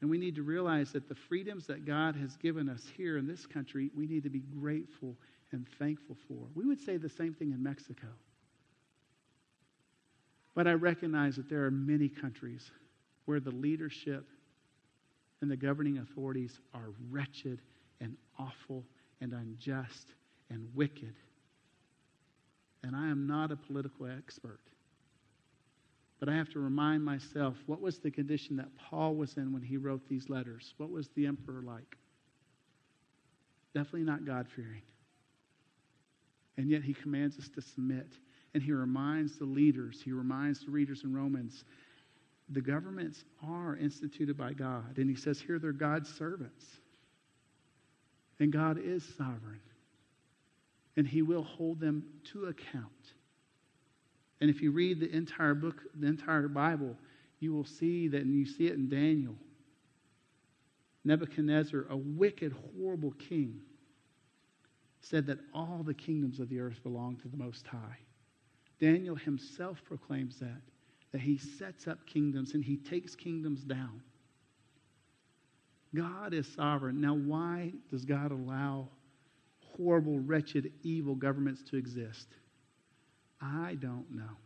And 0.00 0.10
we 0.10 0.18
need 0.18 0.34
to 0.34 0.42
realize 0.42 0.90
that 0.92 1.08
the 1.08 1.14
freedoms 1.14 1.68
that 1.68 1.84
God 1.84 2.16
has 2.16 2.36
given 2.36 2.68
us 2.68 2.82
here 2.96 3.18
in 3.18 3.28
this 3.28 3.46
country, 3.46 3.90
we 3.96 4.06
need 4.06 4.24
to 4.24 4.30
be 4.30 4.40
grateful 4.40 5.16
and 5.52 5.66
thankful 5.78 6.16
for. 6.26 6.48
We 6.54 6.66
would 6.66 6.80
say 6.80 6.96
the 6.96 7.08
same 7.08 7.34
thing 7.34 7.52
in 7.52 7.62
Mexico. 7.62 8.08
But 10.54 10.66
I 10.66 10.72
recognize 10.72 11.36
that 11.36 11.48
there 11.48 11.64
are 11.64 11.70
many 11.70 12.08
countries 12.08 12.70
where 13.26 13.38
the 13.38 13.52
leadership 13.52 14.26
and 15.40 15.50
the 15.50 15.56
governing 15.56 15.98
authorities 15.98 16.58
are 16.74 16.90
wretched 17.08 17.60
and 18.00 18.16
awful 18.38 18.84
and 19.20 19.32
unjust 19.32 20.14
and 20.50 20.68
wicked. 20.74 21.14
And 22.82 22.96
I 22.96 23.08
am 23.08 23.26
not 23.26 23.52
a 23.52 23.56
political 23.56 24.06
expert. 24.06 24.60
But 26.18 26.28
I 26.28 26.36
have 26.36 26.50
to 26.50 26.60
remind 26.60 27.04
myself 27.04 27.56
what 27.66 27.80
was 27.80 27.98
the 27.98 28.10
condition 28.10 28.56
that 28.56 28.68
Paul 28.76 29.16
was 29.16 29.36
in 29.36 29.52
when 29.52 29.62
he 29.62 29.76
wrote 29.76 30.08
these 30.08 30.28
letters? 30.28 30.74
What 30.76 30.90
was 30.90 31.08
the 31.16 31.26
emperor 31.26 31.62
like? 31.62 31.96
Definitely 33.74 34.02
not 34.02 34.24
God 34.24 34.46
fearing. 34.54 34.82
And 36.56 36.68
yet 36.68 36.82
he 36.82 36.94
commands 36.94 37.38
us 37.38 37.48
to 37.54 37.62
submit. 37.62 38.12
And 38.54 38.62
he 38.62 38.72
reminds 38.72 39.38
the 39.38 39.46
leaders, 39.46 40.02
he 40.04 40.12
reminds 40.12 40.64
the 40.64 40.70
readers 40.70 41.04
in 41.04 41.14
Romans, 41.14 41.64
the 42.50 42.60
governments 42.60 43.24
are 43.42 43.76
instituted 43.76 44.36
by 44.36 44.52
God. 44.52 44.98
And 44.98 45.08
he 45.08 45.16
says 45.16 45.40
here 45.40 45.58
they're 45.58 45.72
God's 45.72 46.12
servants. 46.12 46.66
And 48.40 48.52
God 48.52 48.78
is 48.78 49.04
sovereign. 49.16 49.60
And 50.96 51.06
he 51.06 51.22
will 51.22 51.42
hold 51.42 51.80
them 51.80 52.04
to 52.32 52.46
account. 52.46 53.14
And 54.40 54.50
if 54.50 54.60
you 54.60 54.72
read 54.72 55.00
the 55.00 55.14
entire 55.14 55.54
book, 55.54 55.82
the 55.98 56.06
entire 56.06 56.48
Bible, 56.48 56.96
you 57.38 57.52
will 57.52 57.64
see 57.64 58.08
that, 58.08 58.22
and 58.22 58.34
you 58.34 58.44
see 58.44 58.66
it 58.66 58.74
in 58.74 58.88
Daniel. 58.88 59.36
Nebuchadnezzar, 61.04 61.86
a 61.90 61.96
wicked, 61.96 62.54
horrible 62.76 63.12
king, 63.12 63.60
said 65.00 65.26
that 65.26 65.38
all 65.52 65.82
the 65.84 65.94
kingdoms 65.94 66.38
of 66.38 66.48
the 66.48 66.60
earth 66.60 66.82
belong 66.82 67.16
to 67.16 67.28
the 67.28 67.36
Most 67.36 67.66
High. 67.66 67.98
Daniel 68.80 69.16
himself 69.16 69.82
proclaims 69.84 70.38
that, 70.38 70.60
that 71.12 71.20
he 71.20 71.38
sets 71.38 71.86
up 71.86 72.04
kingdoms 72.06 72.54
and 72.54 72.64
he 72.64 72.76
takes 72.76 73.14
kingdoms 73.14 73.62
down. 73.62 74.02
God 75.94 76.32
is 76.32 76.52
sovereign. 76.52 77.00
Now, 77.00 77.14
why 77.14 77.72
does 77.90 78.04
God 78.04 78.32
allow 78.32 78.88
horrible, 79.76 80.18
wretched, 80.18 80.72
evil 80.82 81.14
governments 81.14 81.62
to 81.70 81.76
exist? 81.76 82.28
I 83.40 83.76
don't 83.80 84.10
know. 84.14 84.36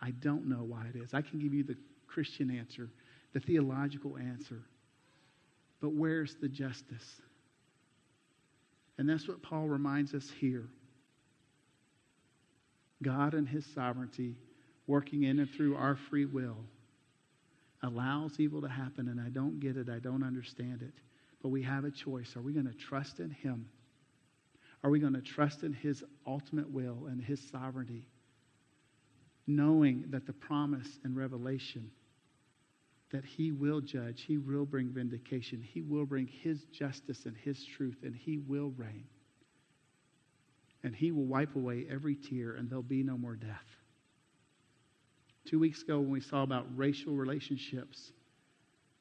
I 0.00 0.10
don't 0.10 0.46
know 0.46 0.64
why 0.64 0.86
it 0.92 0.98
is. 0.98 1.14
I 1.14 1.22
can 1.22 1.38
give 1.38 1.54
you 1.54 1.62
the 1.62 1.76
Christian 2.06 2.50
answer, 2.50 2.90
the 3.32 3.40
theological 3.40 4.18
answer. 4.18 4.60
But 5.80 5.94
where's 5.94 6.36
the 6.36 6.48
justice? 6.48 7.20
And 8.98 9.08
that's 9.08 9.26
what 9.26 9.42
Paul 9.42 9.66
reminds 9.66 10.14
us 10.14 10.30
here. 10.38 10.68
God 13.02 13.34
and 13.34 13.48
his 13.48 13.66
sovereignty, 13.74 14.36
working 14.86 15.24
in 15.24 15.38
and 15.40 15.50
through 15.50 15.76
our 15.76 15.96
free 15.96 16.26
will, 16.26 16.58
allows 17.82 18.38
evil 18.38 18.60
to 18.62 18.68
happen, 18.68 19.08
and 19.08 19.20
I 19.20 19.28
don't 19.28 19.60
get 19.60 19.76
it, 19.76 19.88
I 19.88 19.98
don't 19.98 20.22
understand 20.22 20.82
it. 20.82 20.94
But 21.44 21.50
we 21.50 21.60
have 21.64 21.84
a 21.84 21.90
choice. 21.90 22.36
Are 22.36 22.40
we 22.40 22.54
going 22.54 22.68
to 22.68 22.72
trust 22.72 23.20
in 23.20 23.28
him? 23.28 23.68
Are 24.82 24.88
we 24.88 24.98
going 24.98 25.12
to 25.12 25.20
trust 25.20 25.62
in 25.62 25.74
his 25.74 26.02
ultimate 26.26 26.70
will 26.70 27.04
and 27.06 27.22
his 27.22 27.38
sovereignty? 27.50 28.08
Knowing 29.46 30.06
that 30.08 30.24
the 30.26 30.32
promise 30.32 30.88
and 31.04 31.14
revelation 31.14 31.90
that 33.10 33.26
he 33.26 33.52
will 33.52 33.82
judge, 33.82 34.24
he 34.26 34.38
will 34.38 34.64
bring 34.64 34.88
vindication, 34.88 35.60
he 35.60 35.82
will 35.82 36.06
bring 36.06 36.26
his 36.26 36.64
justice 36.72 37.26
and 37.26 37.36
his 37.36 37.62
truth, 37.76 37.98
and 38.02 38.16
he 38.16 38.38
will 38.38 38.72
reign. 38.78 39.04
And 40.82 40.96
he 40.96 41.12
will 41.12 41.26
wipe 41.26 41.56
away 41.56 41.84
every 41.90 42.16
tear, 42.16 42.54
and 42.54 42.70
there'll 42.70 42.82
be 42.82 43.02
no 43.02 43.18
more 43.18 43.36
death. 43.36 43.68
Two 45.46 45.58
weeks 45.58 45.82
ago, 45.82 46.00
when 46.00 46.08
we 46.08 46.22
saw 46.22 46.42
about 46.42 46.66
racial 46.74 47.12
relationships, 47.12 48.12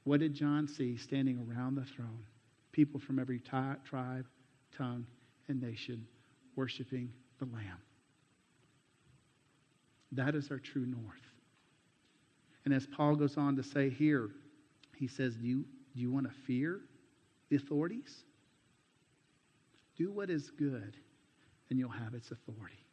what 0.04 0.20
did 0.20 0.34
John 0.34 0.68
see 0.68 0.98
standing 0.98 1.48
around 1.50 1.76
the 1.76 1.86
throne? 1.86 2.26
People 2.74 3.00
from 3.00 3.20
every 3.20 3.40
t- 3.40 3.50
tribe, 3.86 4.26
tongue, 4.78 5.06
and 5.48 5.62
nation 5.62 6.06
worshiping 6.58 7.14
the 7.40 7.46
Lamb. 7.46 7.82
That 10.12 10.36
is 10.36 10.52
our 10.52 10.60
true 10.60 10.86
north. 10.86 11.22
And 12.66 12.74
as 12.74 12.86
Paul 12.86 13.16
goes 13.16 13.38
on 13.38 13.56
to 13.56 13.64
say 13.64 13.90
here, 13.90 14.30
he 14.96 15.08
says, 15.08 15.36
Do 15.36 15.48
you, 15.48 15.66
do 15.96 16.02
you 16.02 16.12
want 16.12 16.28
to 16.28 16.34
fear 16.46 16.82
the 17.50 17.56
authorities? 17.56 18.24
Do 19.96 20.12
what 20.12 20.30
is 20.30 20.50
good, 20.50 20.96
and 21.70 21.80
you'll 21.80 21.90
have 21.90 22.14
its 22.14 22.32
authority. 22.32 22.84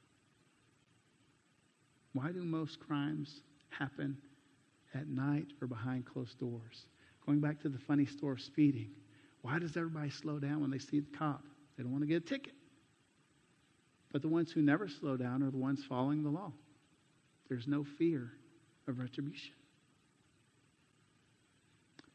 Why 2.12 2.32
do 2.32 2.42
most 2.42 2.80
crimes 2.80 3.42
happen 3.70 4.16
at 4.94 5.08
night 5.08 5.46
or 5.62 5.66
behind 5.66 6.04
closed 6.04 6.38
doors? 6.38 6.86
Going 7.24 7.40
back 7.40 7.60
to 7.60 7.68
the 7.68 7.78
funny 7.78 8.06
story 8.06 8.32
of 8.32 8.40
speeding, 8.40 8.90
why 9.42 9.58
does 9.58 9.76
everybody 9.76 10.10
slow 10.10 10.38
down 10.38 10.60
when 10.60 10.70
they 10.70 10.78
see 10.78 11.00
the 11.00 11.16
cop? 11.16 11.42
They 11.76 11.82
don't 11.82 11.92
want 11.92 12.02
to 12.02 12.08
get 12.08 12.22
a 12.22 12.26
ticket. 12.26 12.52
But 14.12 14.22
the 14.22 14.28
ones 14.28 14.50
who 14.50 14.60
never 14.60 14.88
slow 14.88 15.16
down 15.16 15.42
are 15.42 15.50
the 15.50 15.56
ones 15.56 15.84
following 15.88 16.22
the 16.22 16.30
law. 16.30 16.52
There's 17.48 17.66
no 17.66 17.84
fear 17.84 18.32
of 18.86 18.98
retribution. 18.98 19.52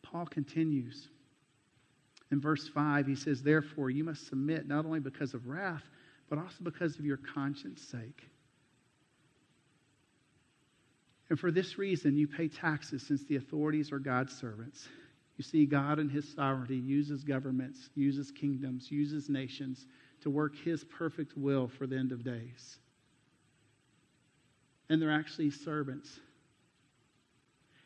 Paul 0.04 0.26
continues. 0.26 1.08
In 2.32 2.42
verse 2.42 2.68
5, 2.68 3.08
he 3.08 3.16
says, 3.16 3.42
Therefore, 3.42 3.90
you 3.90 4.04
must 4.04 4.28
submit 4.28 4.68
not 4.68 4.86
only 4.86 5.00
because 5.00 5.34
of 5.34 5.48
wrath, 5.48 5.84
but 6.30 6.38
also 6.38 6.58
because 6.64 6.98
of 6.98 7.06
your 7.06 7.18
conscience 7.18 7.82
sake. 7.82 8.24
And 11.30 11.40
for 11.40 11.52
this 11.52 11.78
reason, 11.78 12.18
you 12.18 12.28
pay 12.28 12.48
taxes 12.48 13.04
since 13.08 13.24
the 13.26 13.38
authorities 13.38 13.92
are 13.92 14.00
God's 14.00 14.36
servants. 14.38 14.88
You 15.38 15.44
see, 15.44 15.66
God 15.66 16.00
in 16.00 16.10
His 16.10 16.28
sovereignty 16.34 16.78
uses 16.78 17.24
governments, 17.24 17.90
uses 17.96 18.32
kingdoms, 18.32 18.90
uses 18.90 19.30
nations 19.30 19.88
to 20.22 20.30
work 20.30 20.56
His 20.56 20.84
perfect 20.84 21.38
will 21.38 21.68
for 21.68 21.88
the 21.88 21.98
end 21.98 22.12
of 22.12 22.24
days. 22.24 22.78
And 24.90 25.02
they're 25.02 25.12
actually 25.12 25.52
servants. 25.52 26.20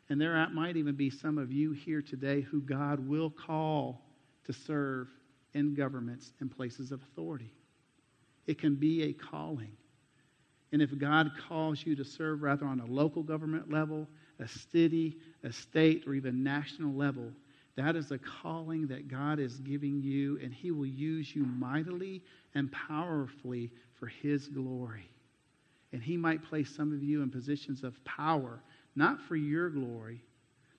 And 0.08 0.20
there 0.20 0.48
might 0.50 0.76
even 0.76 0.94
be 0.94 1.10
some 1.10 1.38
of 1.38 1.50
you 1.50 1.72
here 1.72 2.02
today 2.02 2.40
who 2.40 2.60
God 2.60 3.00
will 3.00 3.30
call 3.30 4.02
to 4.44 4.52
serve 4.52 5.08
in 5.54 5.74
governments 5.74 6.32
and 6.40 6.54
places 6.54 6.92
of 6.92 7.02
authority. 7.02 7.52
It 8.46 8.58
can 8.58 8.74
be 8.74 9.04
a 9.04 9.12
calling. 9.12 9.72
And 10.72 10.80
if 10.80 10.96
God 10.98 11.30
calls 11.48 11.84
you 11.84 11.96
to 11.96 12.04
serve 12.04 12.42
rather 12.42 12.66
on 12.66 12.80
a 12.80 12.86
local 12.86 13.22
government 13.22 13.72
level, 13.72 14.08
a 14.38 14.46
city, 14.46 15.16
a 15.44 15.52
state, 15.52 16.04
or 16.06 16.14
even 16.14 16.42
national 16.42 16.92
level, 16.92 17.30
that 17.76 17.96
is 17.96 18.10
a 18.10 18.18
calling 18.18 18.86
that 18.88 19.08
God 19.08 19.38
is 19.38 19.58
giving 19.60 20.02
you, 20.02 20.38
and 20.42 20.52
He 20.52 20.70
will 20.70 20.86
use 20.86 21.34
you 21.34 21.44
mightily 21.44 22.22
and 22.54 22.70
powerfully 22.72 23.70
for 23.94 24.06
His 24.06 24.48
glory. 24.48 25.08
And 25.92 26.02
He 26.02 26.16
might 26.16 26.44
place 26.44 26.74
some 26.74 26.92
of 26.92 27.02
you 27.02 27.22
in 27.22 27.30
positions 27.30 27.84
of 27.84 28.02
power, 28.04 28.62
not 28.96 29.20
for 29.20 29.36
your 29.36 29.70
glory, 29.70 30.22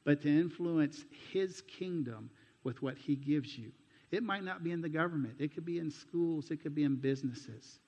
but 0.03 0.21
to 0.21 0.29
influence 0.29 1.05
His 1.31 1.61
kingdom 1.61 2.29
with 2.63 2.81
what 2.81 2.97
He 2.97 3.15
gives 3.15 3.57
you. 3.57 3.71
It 4.11 4.23
might 4.23 4.43
not 4.43 4.63
be 4.63 4.71
in 4.71 4.81
the 4.81 4.89
government, 4.89 5.35
it 5.39 5.53
could 5.53 5.65
be 5.65 5.79
in 5.79 5.89
schools, 5.89 6.51
it 6.51 6.61
could 6.61 6.75
be 6.75 6.83
in 6.83 6.97
businesses. 6.97 7.79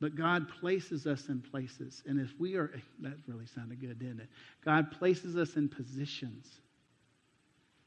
But 0.00 0.14
God 0.14 0.48
places 0.48 1.06
us 1.06 1.28
in 1.28 1.40
places. 1.40 2.02
And 2.06 2.20
if 2.20 2.32
we 2.38 2.54
are, 2.54 2.70
that 3.00 3.14
really 3.26 3.46
sounded 3.46 3.80
good, 3.80 3.98
didn't 3.98 4.20
it? 4.20 4.28
God 4.64 4.90
places 4.90 5.36
us 5.36 5.56
in 5.56 5.68
positions. 5.68 6.60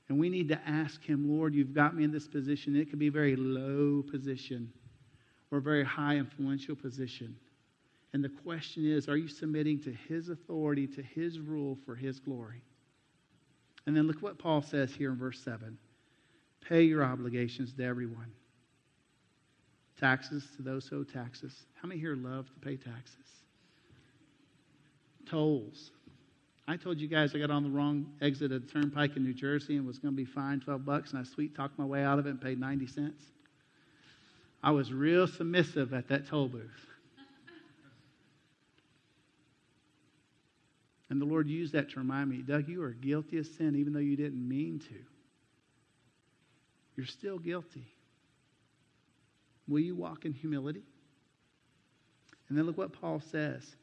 And 0.09 0.19
we 0.19 0.29
need 0.29 0.49
to 0.49 0.59
ask 0.67 1.01
Him, 1.03 1.29
Lord, 1.29 1.53
you've 1.53 1.73
got 1.73 1.95
me 1.95 2.03
in 2.03 2.11
this 2.11 2.27
position. 2.27 2.75
It 2.75 2.89
could 2.89 2.99
be 2.99 3.07
a 3.07 3.11
very 3.11 3.37
low 3.37 4.03
position 4.03 4.71
or 5.51 5.59
a 5.59 5.61
very 5.61 5.85
high 5.85 6.17
influential 6.17 6.75
position. 6.75 7.35
And 8.13 8.21
the 8.21 8.29
question 8.29 8.85
is, 8.85 9.07
are 9.07 9.15
you 9.15 9.29
submitting 9.29 9.79
to 9.83 9.93
His 10.09 10.27
authority, 10.27 10.85
to 10.87 11.01
His 11.01 11.39
rule 11.39 11.77
for 11.85 11.95
His 11.95 12.19
glory? 12.19 12.61
And 13.85 13.95
then 13.95 14.05
look 14.05 14.21
what 14.21 14.37
Paul 14.37 14.61
says 14.61 14.93
here 14.93 15.11
in 15.11 15.17
verse 15.17 15.41
7 15.43 15.77
pay 16.67 16.83
your 16.83 17.03
obligations 17.03 17.73
to 17.73 17.83
everyone 17.83 18.31
Taxes 20.01 20.47
to 20.57 20.63
those 20.63 20.87
who 20.87 20.99
owe 20.99 21.03
taxes. 21.03 21.53
How 21.79 21.87
many 21.87 22.01
here 22.01 22.15
love 22.15 22.47
to 22.47 22.59
pay 22.59 22.75
taxes? 22.75 23.15
Tolls. 25.29 25.91
I 26.67 26.75
told 26.75 26.99
you 26.99 27.07
guys 27.07 27.35
I 27.35 27.37
got 27.39 27.51
on 27.51 27.63
the 27.63 27.69
wrong 27.69 28.07
exit 28.19 28.51
of 28.51 28.65
the 28.65 28.71
turnpike 28.71 29.15
in 29.15 29.23
New 29.23 29.33
Jersey 29.33 29.77
and 29.77 29.85
was 29.85 29.99
going 29.99 30.13
to 30.13 30.17
be 30.17 30.25
fined 30.25 30.63
12 30.63 30.83
bucks, 30.83 31.11
and 31.11 31.19
I 31.19 31.23
sweet 31.23 31.55
talked 31.55 31.77
my 31.77 31.85
way 31.85 32.03
out 32.03 32.17
of 32.17 32.25
it 32.25 32.31
and 32.31 32.41
paid 32.41 32.59
90 32.59 32.87
cents. 32.87 33.23
I 34.63 34.71
was 34.71 34.91
real 34.91 35.27
submissive 35.27 35.93
at 35.93 36.07
that 36.07 36.27
toll 36.27 36.47
booth. 36.47 36.87
And 41.11 41.21
the 41.21 41.25
Lord 41.25 41.47
used 41.47 41.73
that 41.73 41.89
to 41.91 41.99
remind 41.99 42.29
me, 42.29 42.37
Doug, 42.37 42.69
you 42.69 42.81
are 42.81 42.91
guilty 42.91 43.37
of 43.37 43.45
sin 43.45 43.75
even 43.75 43.93
though 43.93 43.99
you 43.99 44.15
didn't 44.15 44.47
mean 44.47 44.79
to. 44.79 44.95
You're 46.95 47.05
still 47.05 47.37
guilty. 47.37 47.85
Will 49.71 49.79
you 49.79 49.95
walk 49.95 50.25
in 50.25 50.33
humility? 50.33 50.83
And 52.49 52.57
then 52.57 52.65
look 52.65 52.77
what 52.77 52.91
Paul 52.91 53.21
says 53.21 53.75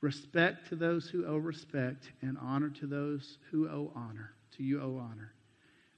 respect 0.00 0.68
to 0.68 0.76
those 0.76 1.08
who 1.08 1.24
owe 1.26 1.36
respect, 1.36 2.12
and 2.20 2.36
honor 2.38 2.68
to 2.68 2.86
those 2.86 3.38
who 3.50 3.68
owe 3.68 3.90
honor. 3.94 4.32
To 4.56 4.62
you 4.62 4.80
owe 4.80 4.98
honor. 4.98 5.32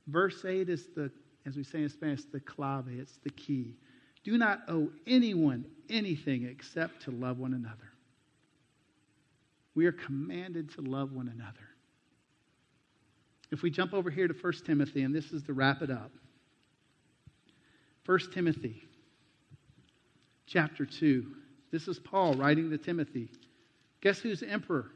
Verse 0.06 0.44
8 0.44 0.68
is 0.68 0.87
the, 0.94 1.11
as 1.44 1.56
we 1.56 1.64
say 1.64 1.82
in 1.82 1.88
Spanish, 1.88 2.22
the 2.32 2.38
clave, 2.38 2.87
it's 2.88 3.18
the 3.24 3.30
key. 3.30 3.74
Do 4.22 4.38
not 4.38 4.61
owe 4.68 4.90
anyone 5.09 5.64
anything 5.90 6.46
except 6.46 7.02
to 7.02 7.11
love 7.11 7.38
one 7.38 7.54
another. 7.54 7.90
We 9.74 9.87
are 9.87 9.92
commanded 9.92 10.72
to 10.74 10.82
love 10.82 11.12
one 11.12 11.28
another. 11.28 11.68
If 13.50 13.62
we 13.62 13.70
jump 13.70 13.92
over 13.92 14.11
here 14.11 14.28
to 14.28 14.35
1 14.35 14.52
Timothy, 14.64 15.02
and 15.02 15.14
this 15.14 15.32
is 15.32 15.42
to 15.44 15.52
wrap 15.52 15.82
it 15.82 15.90
up. 15.90 16.12
1 18.06 18.18
Timothy 18.32 18.82
chapter 20.46 20.87
2. 20.87 21.26
This 21.72 21.88
is 21.88 21.98
Paul 21.98 22.35
writing 22.35 22.70
to 22.70 22.78
Timothy. 22.78 23.28
Guess 24.00 24.20
who's 24.20 24.42
emperor? 24.42 24.90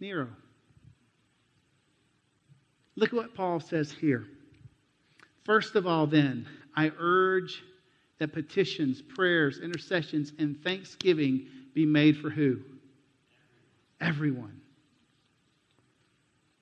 Nero. 0.00 0.28
Look 2.96 3.10
at 3.10 3.14
what 3.14 3.34
Paul 3.34 3.60
says 3.60 3.92
here. 3.92 4.24
First 5.44 5.76
of 5.76 5.86
all, 5.86 6.06
then, 6.06 6.46
I 6.74 6.90
urge 6.98 7.62
that 8.18 8.32
petitions, 8.32 9.02
prayers, 9.02 9.60
intercessions, 9.62 10.32
and 10.38 10.62
thanksgiving 10.62 11.46
be 11.74 11.86
made 11.86 12.16
for 12.18 12.30
who? 12.30 12.60
Everyone. 14.00 14.60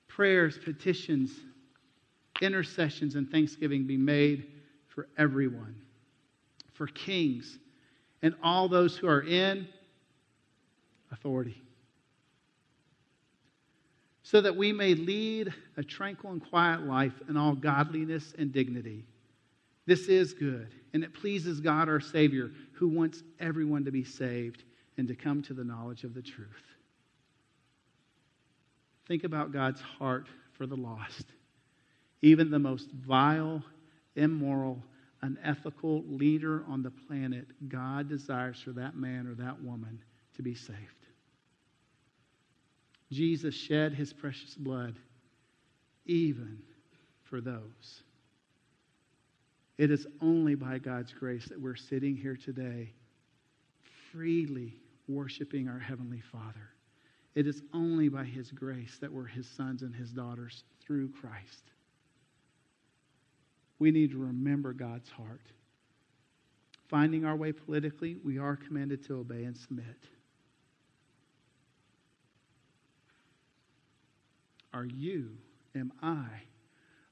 Prayers, 0.07 0.57
petitions, 0.63 1.31
intercessions, 2.41 3.15
and 3.15 3.29
thanksgiving 3.29 3.85
be 3.85 3.97
made 3.97 4.47
for 4.89 5.07
everyone 5.17 5.75
for 6.81 6.87
kings 6.87 7.59
and 8.23 8.33
all 8.41 8.67
those 8.67 8.97
who 8.97 9.07
are 9.07 9.21
in 9.21 9.67
authority. 11.11 11.61
So 14.23 14.41
that 14.41 14.55
we 14.55 14.73
may 14.73 14.95
lead 14.95 15.53
a 15.77 15.83
tranquil 15.83 16.31
and 16.31 16.43
quiet 16.49 16.87
life 16.87 17.13
in 17.29 17.37
all 17.37 17.53
godliness 17.53 18.33
and 18.35 18.51
dignity. 18.51 19.05
This 19.85 20.07
is 20.07 20.33
good, 20.33 20.73
and 20.95 21.03
it 21.03 21.13
pleases 21.13 21.59
God 21.59 21.87
our 21.87 21.99
Savior, 21.99 22.49
who 22.71 22.87
wants 22.87 23.21
everyone 23.39 23.85
to 23.85 23.91
be 23.91 24.03
saved 24.03 24.63
and 24.97 25.07
to 25.07 25.13
come 25.13 25.43
to 25.43 25.53
the 25.53 25.63
knowledge 25.63 26.03
of 26.03 26.15
the 26.15 26.21
truth. 26.23 26.47
Think 29.07 29.23
about 29.23 29.51
God's 29.51 29.81
heart 29.81 30.25
for 30.53 30.65
the 30.65 30.77
lost. 30.77 31.25
Even 32.23 32.49
the 32.49 32.57
most 32.57 32.89
vile, 32.89 33.61
immoral, 34.15 34.81
unethical 35.21 36.03
leader 36.07 36.63
on 36.67 36.81
the 36.81 36.91
planet, 36.91 37.47
God 37.67 38.09
desires 38.09 38.59
for 38.61 38.71
that 38.71 38.95
man 38.95 39.27
or 39.27 39.35
that 39.35 39.61
woman 39.61 40.01
to 40.35 40.41
be 40.41 40.55
saved. 40.55 40.79
Jesus 43.11 43.53
shed 43.53 43.93
his 43.93 44.13
precious 44.13 44.55
blood 44.55 44.95
even 46.05 46.59
for 47.23 47.41
those. 47.41 48.03
It 49.77 49.91
is 49.91 50.07
only 50.21 50.55
by 50.55 50.77
God's 50.77 51.13
grace 51.13 51.45
that 51.47 51.59
we're 51.59 51.75
sitting 51.75 52.15
here 52.15 52.37
today 52.37 52.93
freely 54.11 54.75
worshiping 55.07 55.67
our 55.67 55.79
Heavenly 55.79 56.21
Father. 56.31 56.69
It 57.35 57.47
is 57.47 57.61
only 57.73 58.09
by 58.09 58.25
His 58.25 58.51
grace 58.51 58.97
that 59.01 59.11
we're 59.11 59.25
His 59.25 59.47
sons 59.47 59.81
and 59.81 59.95
His 59.95 60.11
daughters 60.11 60.63
through 60.85 61.09
Christ 61.09 61.71
we 63.81 63.89
need 63.89 64.11
to 64.11 64.17
remember 64.19 64.73
God's 64.73 65.09
heart. 65.09 65.41
Finding 66.87 67.25
our 67.25 67.35
way 67.35 67.51
politically, 67.51 68.15
we 68.23 68.37
are 68.37 68.55
commanded 68.55 69.03
to 69.07 69.17
obey 69.17 69.43
and 69.43 69.57
submit. 69.57 70.05
Are 74.71 74.85
you, 74.85 75.31
am 75.75 75.91
I, 75.99 76.27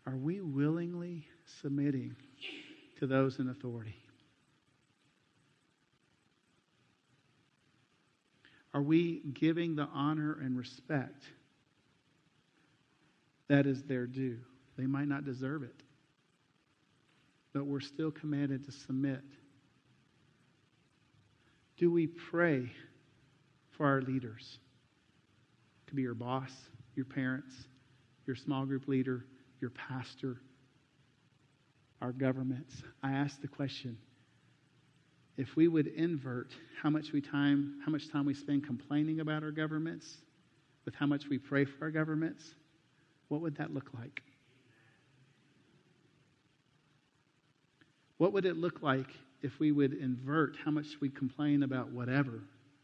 are 0.06 0.16
we 0.16 0.42
willingly 0.42 1.26
submitting 1.60 2.16
to 3.00 3.08
those 3.08 3.40
in 3.40 3.50
authority? 3.50 3.96
Are 8.76 8.84
we 8.84 9.24
giving 9.34 9.76
the 9.76 9.90
honor 9.92 10.38
and 10.40 10.56
respect 10.56 11.24
that 13.48 13.66
is 13.66 13.82
their 13.82 14.06
due? 14.06 14.38
They 14.78 14.86
might 14.86 15.08
not 15.08 15.26
deserve 15.26 15.64
it 15.64 15.82
but 17.54 17.66
we're 17.66 17.80
still 17.80 18.12
commanded 18.12 18.66
to 18.66 18.72
submit. 18.72 19.22
Do 21.78 21.92
we 21.92 22.08
pray 22.08 22.72
for 23.78 23.86
our 23.86 24.02
leaders? 24.02 24.60
It 25.82 25.90
could 25.90 25.96
be 25.96 26.02
your 26.04 26.14
boss, 26.14 26.52
your 26.96 27.06
parents, 27.06 27.54
your 28.26 28.36
small 28.36 28.66
group 28.66 28.88
leader, 28.88 29.26
your 29.62 29.72
pastor, 29.72 30.42
our 32.02 32.12
governments. 32.12 32.84
I 33.02 33.12
ask 33.12 33.42
the 33.42 33.48
question 33.48 33.98
if 35.38 35.56
we 35.56 35.68
would 35.68 35.88
invert 35.88 36.52
how 36.82 36.90
much 36.90 37.14
we 37.14 37.22
time 37.22 37.80
how 37.86 37.92
much 37.92 38.12
time 38.12 38.26
we 38.26 38.34
spend 38.34 38.66
complaining 38.66 39.22
about 39.22 39.42
our 39.42 39.52
governments 39.52 40.18
with 40.86 40.94
how 40.96 41.06
much 41.06 41.28
we 41.30 41.38
pray 41.38 41.64
for 41.64 41.86
our 41.86 41.92
governments 41.92 42.56
what 43.30 43.42
would 43.42 43.56
that 43.56 43.74
look 43.74 43.92
like? 43.98 44.22
What 48.20 48.34
would 48.34 48.46
it 48.46 48.58
look 48.58 48.84
like 48.84 49.08
if 49.42 49.60
we 49.60 49.72
would 49.72 49.94
invert 49.94 50.58
how 50.64 50.72
much 50.72 50.98
we 51.02 51.10
complain 51.10 51.64
about 51.64 51.90
whatever 51.90 52.44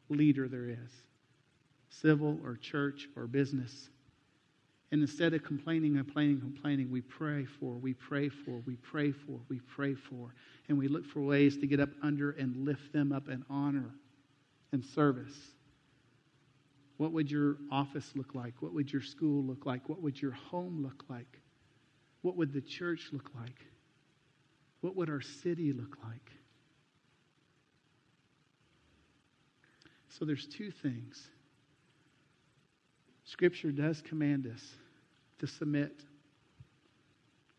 leader 0.10 0.48
there 0.48 0.70
is, 0.70 0.92
civil 1.90 2.40
or 2.44 2.56
church 2.56 3.10
or 3.18 3.28
business? 3.28 3.90
And 4.92 5.02
instead 5.02 5.34
of 5.34 5.44
complaining, 5.44 5.98
complaining, 5.98 6.40
complaining, 6.40 6.90
we 6.90 7.02
pray 7.02 7.44
for, 7.44 7.74
we 7.74 7.94
pray 7.94 8.30
for, 8.30 8.62
we 8.66 8.78
pray 8.78 9.12
for, 9.12 9.42
we 9.50 9.60
pray 9.60 9.94
for. 9.94 10.34
And 10.70 10.78
we 10.78 10.88
look 10.88 11.06
for 11.06 11.20
ways 11.20 11.58
to 11.58 11.68
get 11.68 11.82
up 11.82 11.90
under 12.02 12.32
and 12.32 12.66
lift 12.66 12.94
them 12.94 13.12
up 13.12 13.28
in 13.28 13.44
honor 13.50 13.92
and 14.72 14.86
service. 14.86 15.36
What 16.96 17.12
would 17.12 17.30
your 17.30 17.58
office 17.70 18.14
look 18.16 18.36
like? 18.36 18.54
What 18.62 18.74
would 18.74 18.94
your 18.94 19.02
school 19.02 19.44
look 19.44 19.66
like? 19.66 19.90
What 19.90 20.02
would 20.02 20.22
your 20.22 20.32
home 20.32 20.82
look 20.82 21.04
like? 21.10 21.42
What 22.22 22.38
would 22.38 22.54
the 22.54 22.62
church 22.62 23.10
look 23.12 23.32
like? 23.38 23.66
What 24.86 24.96
would 24.98 25.10
our 25.10 25.22
city 25.22 25.74
look 25.74 25.98
like? 26.04 26.32
So 30.10 30.26
there's 30.26 30.46
two 30.46 30.70
things. 30.70 31.28
Scripture 33.24 33.72
does 33.72 34.04
command 34.04 34.46
us 34.46 34.62
to 35.40 35.48
submit 35.48 36.04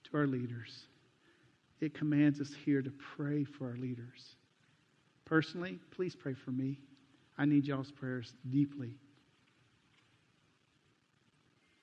to 0.04 0.16
our 0.16 0.28
leaders. 0.28 0.86
It 1.80 1.94
commands 1.94 2.40
us 2.40 2.52
here 2.64 2.80
to 2.80 2.92
pray 3.16 3.42
for 3.42 3.70
our 3.70 3.76
leaders. 3.76 4.36
Personally, 5.24 5.80
please 5.90 6.14
pray 6.14 6.34
for 6.34 6.52
me. 6.52 6.78
I 7.36 7.44
need 7.44 7.64
y'all's 7.64 7.90
prayers 7.90 8.34
deeply. 8.50 8.94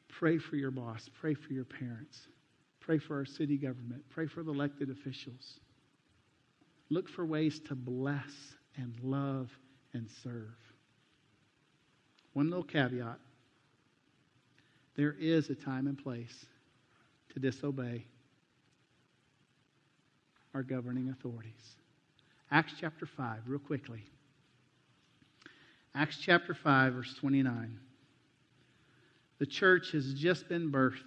Pray 0.08 0.38
for 0.38 0.56
your 0.56 0.72
boss. 0.72 1.10
Pray 1.20 1.34
for 1.34 1.52
your 1.52 1.66
parents. 1.66 2.30
Pray 2.84 2.98
for 2.98 3.18
our 3.18 3.26
city 3.26 3.58
government. 3.58 4.04
Pray 4.10 4.28
for 4.28 4.44
the 4.44 4.52
elected 4.52 4.90
officials. 4.90 5.60
Look 6.90 7.08
for 7.10 7.26
ways 7.26 7.60
to 7.68 7.76
bless 7.76 8.32
and 8.76 8.94
love 9.02 9.50
and 9.94 10.08
serve. 10.24 10.54
One 12.34 12.50
little 12.50 12.64
caveat 12.64 13.20
there 14.96 15.16
is 15.20 15.50
a 15.50 15.56
time 15.56 15.88
and 15.88 15.98
place 15.98 16.46
to 17.34 17.40
disobey 17.40 18.06
our 20.54 20.62
governing 20.62 21.10
authorities. 21.10 21.78
Acts 22.52 22.74
chapter 22.80 23.08
5, 23.08 23.40
real 23.48 23.60
quickly. 23.60 24.04
Acts 25.96 26.18
chapter 26.22 26.54
5, 26.54 26.94
verse 26.94 27.16
29. 27.20 27.80
The 29.40 29.46
church 29.48 29.92
has 29.94 30.14
just 30.14 30.48
been 30.48 30.72
birthed. 30.72 31.02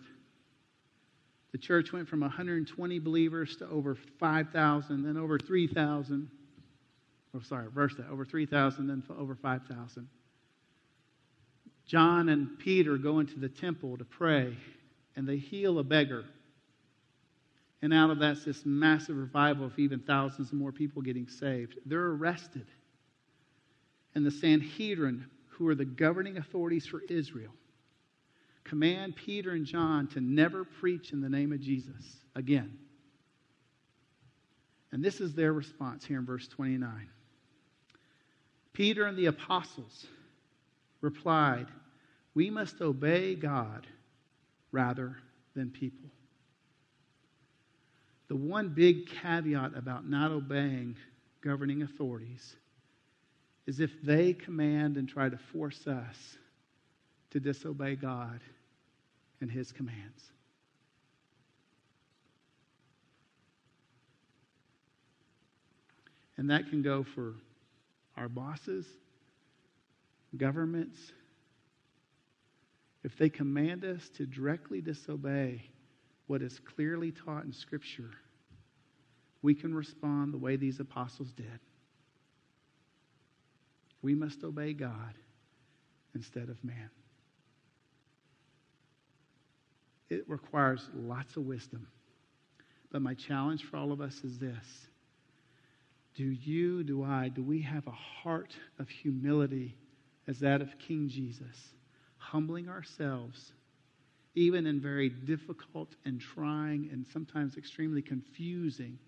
The 1.56 1.62
church 1.62 1.90
went 1.90 2.06
from 2.06 2.20
120 2.20 2.98
believers 2.98 3.56
to 3.56 3.68
over 3.70 3.94
5,000, 3.94 5.02
then 5.04 5.16
over 5.16 5.38
3,000. 5.38 6.28
Oh, 7.34 7.40
sorry, 7.40 7.70
verse 7.70 7.94
that. 7.96 8.08
Over 8.10 8.26
3,000, 8.26 8.86
then 8.86 9.02
over 9.18 9.34
5,000. 9.34 10.06
John 11.86 12.28
and 12.28 12.58
Peter 12.58 12.98
go 12.98 13.20
into 13.20 13.38
the 13.38 13.48
temple 13.48 13.96
to 13.96 14.04
pray, 14.04 14.54
and 15.16 15.26
they 15.26 15.38
heal 15.38 15.78
a 15.78 15.82
beggar. 15.82 16.26
And 17.80 17.94
out 17.94 18.10
of 18.10 18.18
that's 18.18 18.44
this 18.44 18.66
massive 18.66 19.16
revival 19.16 19.64
of 19.64 19.78
even 19.78 20.00
thousands 20.00 20.52
more 20.52 20.72
people 20.72 21.00
getting 21.00 21.26
saved. 21.26 21.78
They're 21.86 22.08
arrested. 22.08 22.66
And 24.14 24.26
the 24.26 24.30
Sanhedrin, 24.30 25.24
who 25.48 25.66
are 25.68 25.74
the 25.74 25.86
governing 25.86 26.36
authorities 26.36 26.84
for 26.84 27.00
Israel, 27.08 27.54
command 28.66 29.16
Peter 29.16 29.52
and 29.52 29.64
John 29.64 30.06
to 30.08 30.20
never 30.20 30.64
preach 30.64 31.12
in 31.12 31.20
the 31.20 31.28
name 31.28 31.52
of 31.52 31.60
Jesus 31.60 32.02
again. 32.34 32.76
And 34.92 35.04
this 35.04 35.20
is 35.20 35.34
their 35.34 35.52
response 35.52 36.04
here 36.04 36.18
in 36.18 36.26
verse 36.26 36.48
29. 36.48 37.08
Peter 38.72 39.06
and 39.06 39.16
the 39.16 39.26
apostles 39.26 40.06
replied, 41.00 41.66
We 42.34 42.50
must 42.50 42.80
obey 42.80 43.34
God 43.34 43.86
rather 44.72 45.16
than 45.54 45.70
people. 45.70 46.10
The 48.28 48.36
one 48.36 48.70
big 48.70 49.08
caveat 49.08 49.76
about 49.76 50.08
not 50.08 50.32
obeying 50.32 50.96
governing 51.40 51.82
authorities 51.82 52.56
is 53.66 53.80
if 53.80 53.90
they 54.02 54.32
command 54.32 54.96
and 54.96 55.08
try 55.08 55.28
to 55.28 55.38
force 55.38 55.86
us 55.86 56.36
to 57.30 57.40
disobey 57.40 57.96
God 57.96 58.40
and 59.40 59.50
His 59.50 59.72
commands. 59.72 60.22
And 66.36 66.50
that 66.50 66.68
can 66.68 66.82
go 66.82 67.02
for 67.02 67.34
our 68.16 68.28
bosses, 68.28 68.86
governments, 70.36 70.98
if 73.04 73.16
they 73.16 73.28
command 73.28 73.84
us 73.84 74.08
to 74.16 74.26
directly 74.26 74.80
disobey 74.80 75.62
what 76.26 76.42
is 76.42 76.58
clearly 76.58 77.12
taught 77.12 77.44
in 77.44 77.52
Scripture, 77.52 78.10
we 79.42 79.54
can 79.54 79.74
respond 79.74 80.34
the 80.34 80.38
way 80.38 80.56
these 80.56 80.80
apostles 80.80 81.30
did. 81.32 81.60
We 84.02 84.14
must 84.14 84.42
obey 84.42 84.72
God 84.72 85.14
instead 86.14 86.48
of 86.48 86.62
man. 86.64 86.90
It 90.08 90.28
requires 90.28 90.88
lots 90.94 91.36
of 91.36 91.44
wisdom. 91.44 91.88
But 92.90 93.02
my 93.02 93.14
challenge 93.14 93.64
for 93.64 93.76
all 93.76 93.92
of 93.92 94.00
us 94.00 94.22
is 94.24 94.38
this 94.38 94.88
Do 96.14 96.24
you, 96.24 96.82
do 96.84 97.02
I, 97.02 97.28
do 97.28 97.42
we 97.42 97.62
have 97.62 97.86
a 97.86 97.90
heart 97.90 98.56
of 98.78 98.88
humility 98.88 99.76
as 100.28 100.38
that 100.40 100.60
of 100.60 100.78
King 100.78 101.08
Jesus? 101.08 101.74
humbling 102.30 102.68
ourselves, 102.68 103.52
even 104.34 104.66
in 104.66 104.80
very 104.80 105.08
difficult 105.08 105.94
and 106.04 106.20
trying 106.20 106.88
and 106.92 107.06
sometimes 107.12 107.56
extremely 107.56 108.02
confusing, 108.02 108.98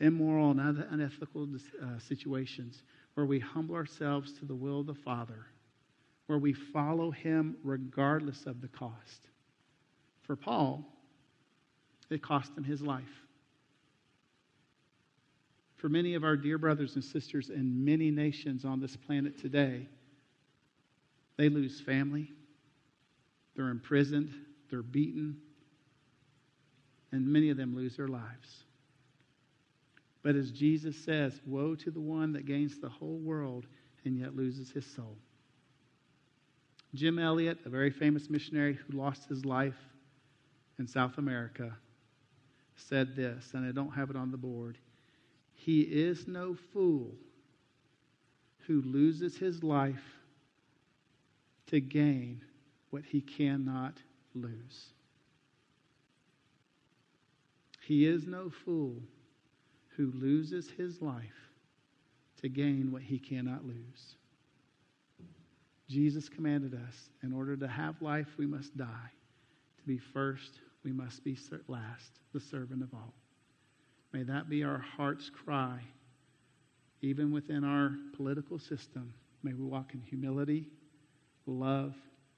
immoral 0.00 0.50
and 0.50 0.60
unethical 0.90 1.46
uh, 1.82 1.98
situations, 1.98 2.82
where 3.14 3.26
we 3.26 3.38
humble 3.38 3.74
ourselves 3.74 4.32
to 4.32 4.44
the 4.46 4.54
will 4.54 4.80
of 4.80 4.86
the 4.86 4.94
Father, 4.94 5.46
where 6.26 6.38
we 6.38 6.52
follow 6.52 7.10
Him 7.10 7.56
regardless 7.62 8.46
of 8.46 8.60
the 8.60 8.68
cost. 8.68 9.28
For 10.32 10.36
Paul, 10.36 10.82
it 12.08 12.22
cost 12.22 12.56
him 12.56 12.64
his 12.64 12.80
life. 12.80 13.20
For 15.76 15.90
many 15.90 16.14
of 16.14 16.24
our 16.24 16.38
dear 16.38 16.56
brothers 16.56 16.94
and 16.94 17.04
sisters 17.04 17.50
in 17.50 17.84
many 17.84 18.10
nations 18.10 18.64
on 18.64 18.80
this 18.80 18.96
planet 18.96 19.38
today, 19.38 19.86
they 21.36 21.50
lose 21.50 21.82
family, 21.82 22.32
they're 23.54 23.68
imprisoned, 23.68 24.32
they're 24.70 24.82
beaten, 24.82 25.36
and 27.10 27.26
many 27.26 27.50
of 27.50 27.58
them 27.58 27.76
lose 27.76 27.98
their 27.98 28.08
lives. 28.08 28.64
But 30.22 30.34
as 30.34 30.50
Jesus 30.50 30.96
says, 30.96 31.42
Woe 31.44 31.74
to 31.74 31.90
the 31.90 32.00
one 32.00 32.32
that 32.32 32.46
gains 32.46 32.78
the 32.78 32.88
whole 32.88 33.18
world 33.18 33.66
and 34.06 34.18
yet 34.18 34.34
loses 34.34 34.70
his 34.70 34.86
soul. 34.86 35.18
Jim 36.94 37.18
Elliot, 37.18 37.58
a 37.66 37.68
very 37.68 37.90
famous 37.90 38.30
missionary 38.30 38.72
who 38.72 38.96
lost 38.96 39.28
his 39.28 39.44
life 39.44 39.76
in 40.78 40.86
South 40.86 41.18
America, 41.18 41.76
said 42.76 43.14
this, 43.14 43.52
and 43.54 43.66
I 43.66 43.72
don't 43.72 43.92
have 43.92 44.10
it 44.10 44.16
on 44.16 44.30
the 44.30 44.36
board. 44.36 44.78
He 45.54 45.82
is 45.82 46.26
no 46.26 46.56
fool 46.72 47.12
who 48.66 48.82
loses 48.82 49.36
his 49.36 49.62
life 49.62 50.02
to 51.66 51.80
gain 51.80 52.42
what 52.90 53.04
he 53.04 53.20
cannot 53.20 53.94
lose. 54.34 54.92
He 57.80 58.06
is 58.06 58.26
no 58.26 58.50
fool 58.50 58.96
who 59.96 60.12
loses 60.14 60.70
his 60.70 61.02
life 61.02 61.50
to 62.40 62.48
gain 62.48 62.90
what 62.90 63.02
he 63.02 63.18
cannot 63.18 63.64
lose. 63.64 64.16
Jesus 65.88 66.28
commanded 66.28 66.74
us 66.74 67.10
in 67.22 67.32
order 67.32 67.56
to 67.56 67.68
have 67.68 68.00
life, 68.00 68.28
we 68.38 68.46
must 68.46 68.76
die. 68.76 69.10
To 69.78 69.84
be 69.86 69.98
first, 69.98 70.60
we 70.84 70.92
must 70.92 71.24
be 71.24 71.36
last, 71.68 72.20
the 72.32 72.40
servant 72.40 72.82
of 72.82 72.92
all. 72.94 73.14
May 74.12 74.22
that 74.24 74.48
be 74.48 74.64
our 74.64 74.78
heart's 74.78 75.30
cry, 75.30 75.80
even 77.00 77.32
within 77.32 77.64
our 77.64 77.92
political 78.14 78.58
system. 78.58 79.14
May 79.42 79.52
we 79.54 79.64
walk 79.64 79.94
in 79.94 80.00
humility 80.00 80.66
love, 81.46 81.94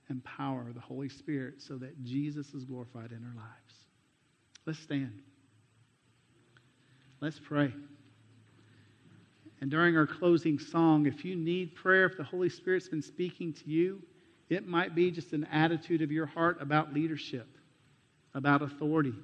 and 0.08 0.22
power 0.24 0.66
of 0.68 0.74
the 0.74 0.80
Holy 0.80 1.08
Spirit 1.08 1.62
so 1.62 1.76
that 1.76 2.02
Jesus 2.04 2.52
is 2.54 2.64
glorified 2.64 3.10
in 3.10 3.24
our 3.24 3.34
lives. 3.34 3.74
Let's 4.66 4.78
stand. 4.78 5.22
Let's 7.20 7.38
pray. 7.38 7.72
And 9.60 9.70
during 9.70 9.96
our 9.96 10.06
closing 10.06 10.58
song, 10.58 11.06
if 11.06 11.24
you 11.24 11.36
need 11.36 11.74
prayer, 11.74 12.04
if 12.06 12.16
the 12.16 12.24
Holy 12.24 12.50
Spirit's 12.50 12.88
been 12.88 13.02
speaking 13.02 13.52
to 13.54 13.70
you, 13.70 14.02
It 14.48 14.66
might 14.66 14.94
be 14.94 15.10
just 15.10 15.32
an 15.32 15.44
attitude 15.50 16.02
of 16.02 16.12
your 16.12 16.26
heart 16.26 16.60
about 16.60 16.92
leadership, 16.92 17.53
about 18.34 18.62
authority. 18.62 19.14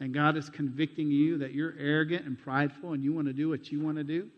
And 0.00 0.14
God 0.14 0.36
is 0.36 0.48
convicting 0.48 1.10
you 1.10 1.38
that 1.38 1.52
you're 1.52 1.74
arrogant 1.78 2.24
and 2.24 2.38
prideful 2.38 2.92
and 2.92 3.02
you 3.02 3.12
want 3.12 3.26
to 3.26 3.32
do 3.32 3.48
what 3.48 3.70
you 3.70 3.80
want 3.80 3.96
to 3.96 4.04
do. 4.04 4.28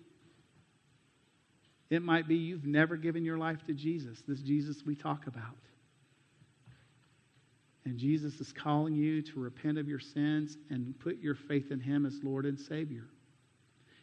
It 1.91 2.03
might 2.03 2.29
be 2.29 2.37
you've 2.37 2.67
never 2.67 2.97
given 2.97 3.25
your 3.25 3.37
life 3.37 3.65
to 3.67 3.75
Jesus, 3.75 4.23
this 4.27 4.41
Jesus 4.41 4.85
we 4.87 4.95
talk 4.95 5.27
about. 5.27 5.57
And 7.85 7.99
Jesus 7.99 8.41
is 8.41 8.53
calling 8.53 8.95
you 8.95 9.23
to 9.23 9.41
repent 9.41 9.79
of 9.79 9.89
your 9.89 9.99
sins 9.99 10.57
and 10.71 10.99
put 11.01 11.19
your 11.19 11.35
faith 11.35 11.73
in 11.73 11.81
Him 11.81 12.07
as 12.07 12.21
Lord 12.23 12.47
and 12.47 12.59
Savior. 12.59 13.07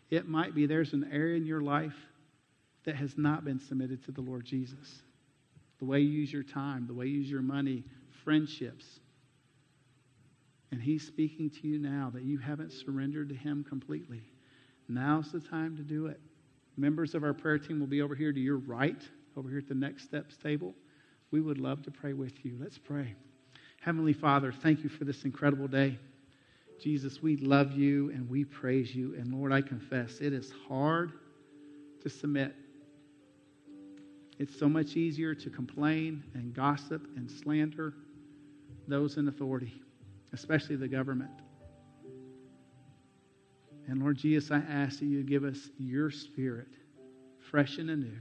It 0.10 0.28
might 0.28 0.54
be 0.54 0.66
there's 0.66 0.94
an 0.94 1.10
area 1.12 1.38
in 1.38 1.46
your 1.46 1.62
life 1.62 1.96
that 2.86 2.96
has 2.96 3.18
not 3.18 3.46
been 3.46 3.60
submitted 3.60 4.04
to 4.06 4.12
the 4.12 4.22
Lord 4.22 4.46
Jesus. 4.46 5.02
The 5.80 5.86
way 5.86 6.00
you 6.00 6.10
use 6.10 6.34
your 6.34 6.44
time, 6.44 6.88
the 6.88 6.94
way 6.94 7.06
you 7.06 7.20
use 7.20 7.30
your 7.30 7.42
money, 7.42 7.84
friendships. 8.24 9.00
And 10.72 10.82
He's 10.82 11.06
speaking 11.06 11.50
to 11.50 11.68
you 11.68 11.80
now 11.80 12.12
that 12.14 12.24
you 12.24 12.38
haven't 12.38 12.74
surrendered 12.74 13.30
to 13.30 13.36
Him 13.36 13.66
completely. 13.68 14.22
Now's 14.88 15.32
the 15.32 15.40
time 15.40 15.76
to 15.78 15.84
do 15.84 16.08
it. 16.08 16.20
Members 16.78 17.16
of 17.16 17.24
our 17.24 17.34
prayer 17.34 17.58
team 17.58 17.80
will 17.80 17.88
be 17.88 18.02
over 18.02 18.16
here 18.16 18.32
to 18.32 18.40
your 18.40 18.58
right, 18.58 19.02
over 19.36 19.50
here 19.50 19.60
at 19.60 19.68
the 19.68 19.76
next 19.76 20.04
steps 20.04 20.38
table. 20.38 20.74
We 21.32 21.42
would 21.42 21.60
love 21.60 21.84
to 21.84 21.92
pray 21.92 22.14
with 22.14 22.46
you. 22.46 22.58
Let's 22.60 22.78
pray. 22.78 23.16
Heavenly 23.82 24.14
Father, 24.14 24.52
thank 24.52 24.84
you 24.84 24.90
for 24.90 25.06
this 25.06 25.24
incredible 25.24 25.68
day. 25.68 25.98
Jesus, 26.82 27.22
we 27.22 27.38
love 27.38 27.72
you 27.74 28.12
and 28.12 28.30
we 28.30 28.46
praise 28.46 28.96
you. 28.96 29.16
And 29.16 29.34
Lord, 29.34 29.52
I 29.52 29.62
confess 29.62 30.20
it 30.20 30.34
is 30.34 30.54
hard 30.68 31.14
to 32.02 32.10
submit. 32.10 32.54
It's 34.40 34.58
so 34.58 34.70
much 34.70 34.96
easier 34.96 35.34
to 35.34 35.50
complain 35.50 36.24
and 36.36 36.54
gossip 36.54 37.08
and 37.16 37.30
slander 37.30 37.94
those 38.88 39.18
in 39.18 39.28
authority, 39.28 39.74
especially 40.34 40.76
the 40.76 40.88
government. 40.88 41.32
And 43.88 44.02
Lord 44.02 44.18
Jesus, 44.18 44.52
I 44.52 44.58
ask 44.58 45.00
that 45.00 45.06
you 45.06 45.24
give 45.24 45.44
us 45.44 45.70
your 45.78 46.12
spirit, 46.12 46.68
fresh 47.50 47.78
and 47.78 47.90
anew, 47.90 48.18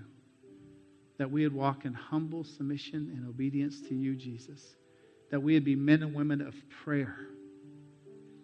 that 1.18 1.30
we 1.30 1.42
would 1.42 1.54
walk 1.54 1.84
in 1.84 1.92
humble 1.92 2.44
submission 2.44 3.12
and 3.16 3.28
obedience 3.28 3.80
to 3.88 3.94
you, 3.94 4.14
Jesus, 4.14 4.76
that 5.30 5.40
we 5.40 5.54
would 5.54 5.64
be 5.64 5.74
men 5.74 6.02
and 6.04 6.14
women 6.14 6.40
of 6.40 6.54
prayer, 6.84 7.16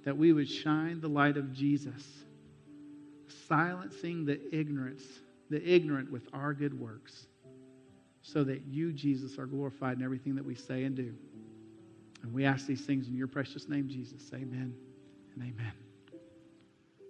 that 0.04 0.16
we 0.16 0.32
would 0.32 0.48
shine 0.48 1.00
the 1.00 1.08
light 1.08 1.36
of 1.36 1.52
Jesus, 1.52 2.02
silencing 3.46 4.24
the 4.24 4.40
ignorance, 4.52 5.04
the 5.48 5.62
ignorant 5.62 6.10
with 6.10 6.26
our 6.32 6.52
good 6.52 6.78
works, 6.78 7.28
so 8.22 8.42
that 8.42 8.66
you, 8.66 8.92
Jesus, 8.92 9.38
are 9.38 9.46
glorified 9.46 9.98
in 9.98 10.02
everything 10.02 10.34
that 10.34 10.44
we 10.44 10.56
say 10.56 10.84
and 10.84 10.96
do. 10.96 11.14
And 12.22 12.32
we 12.32 12.44
ask 12.44 12.66
these 12.66 12.82
things 12.82 13.08
in 13.08 13.16
your 13.16 13.26
precious 13.28 13.68
name, 13.68 13.88
Jesus. 13.88 14.30
Amen 14.34 14.74
and 15.34 15.42
amen. 15.42 15.81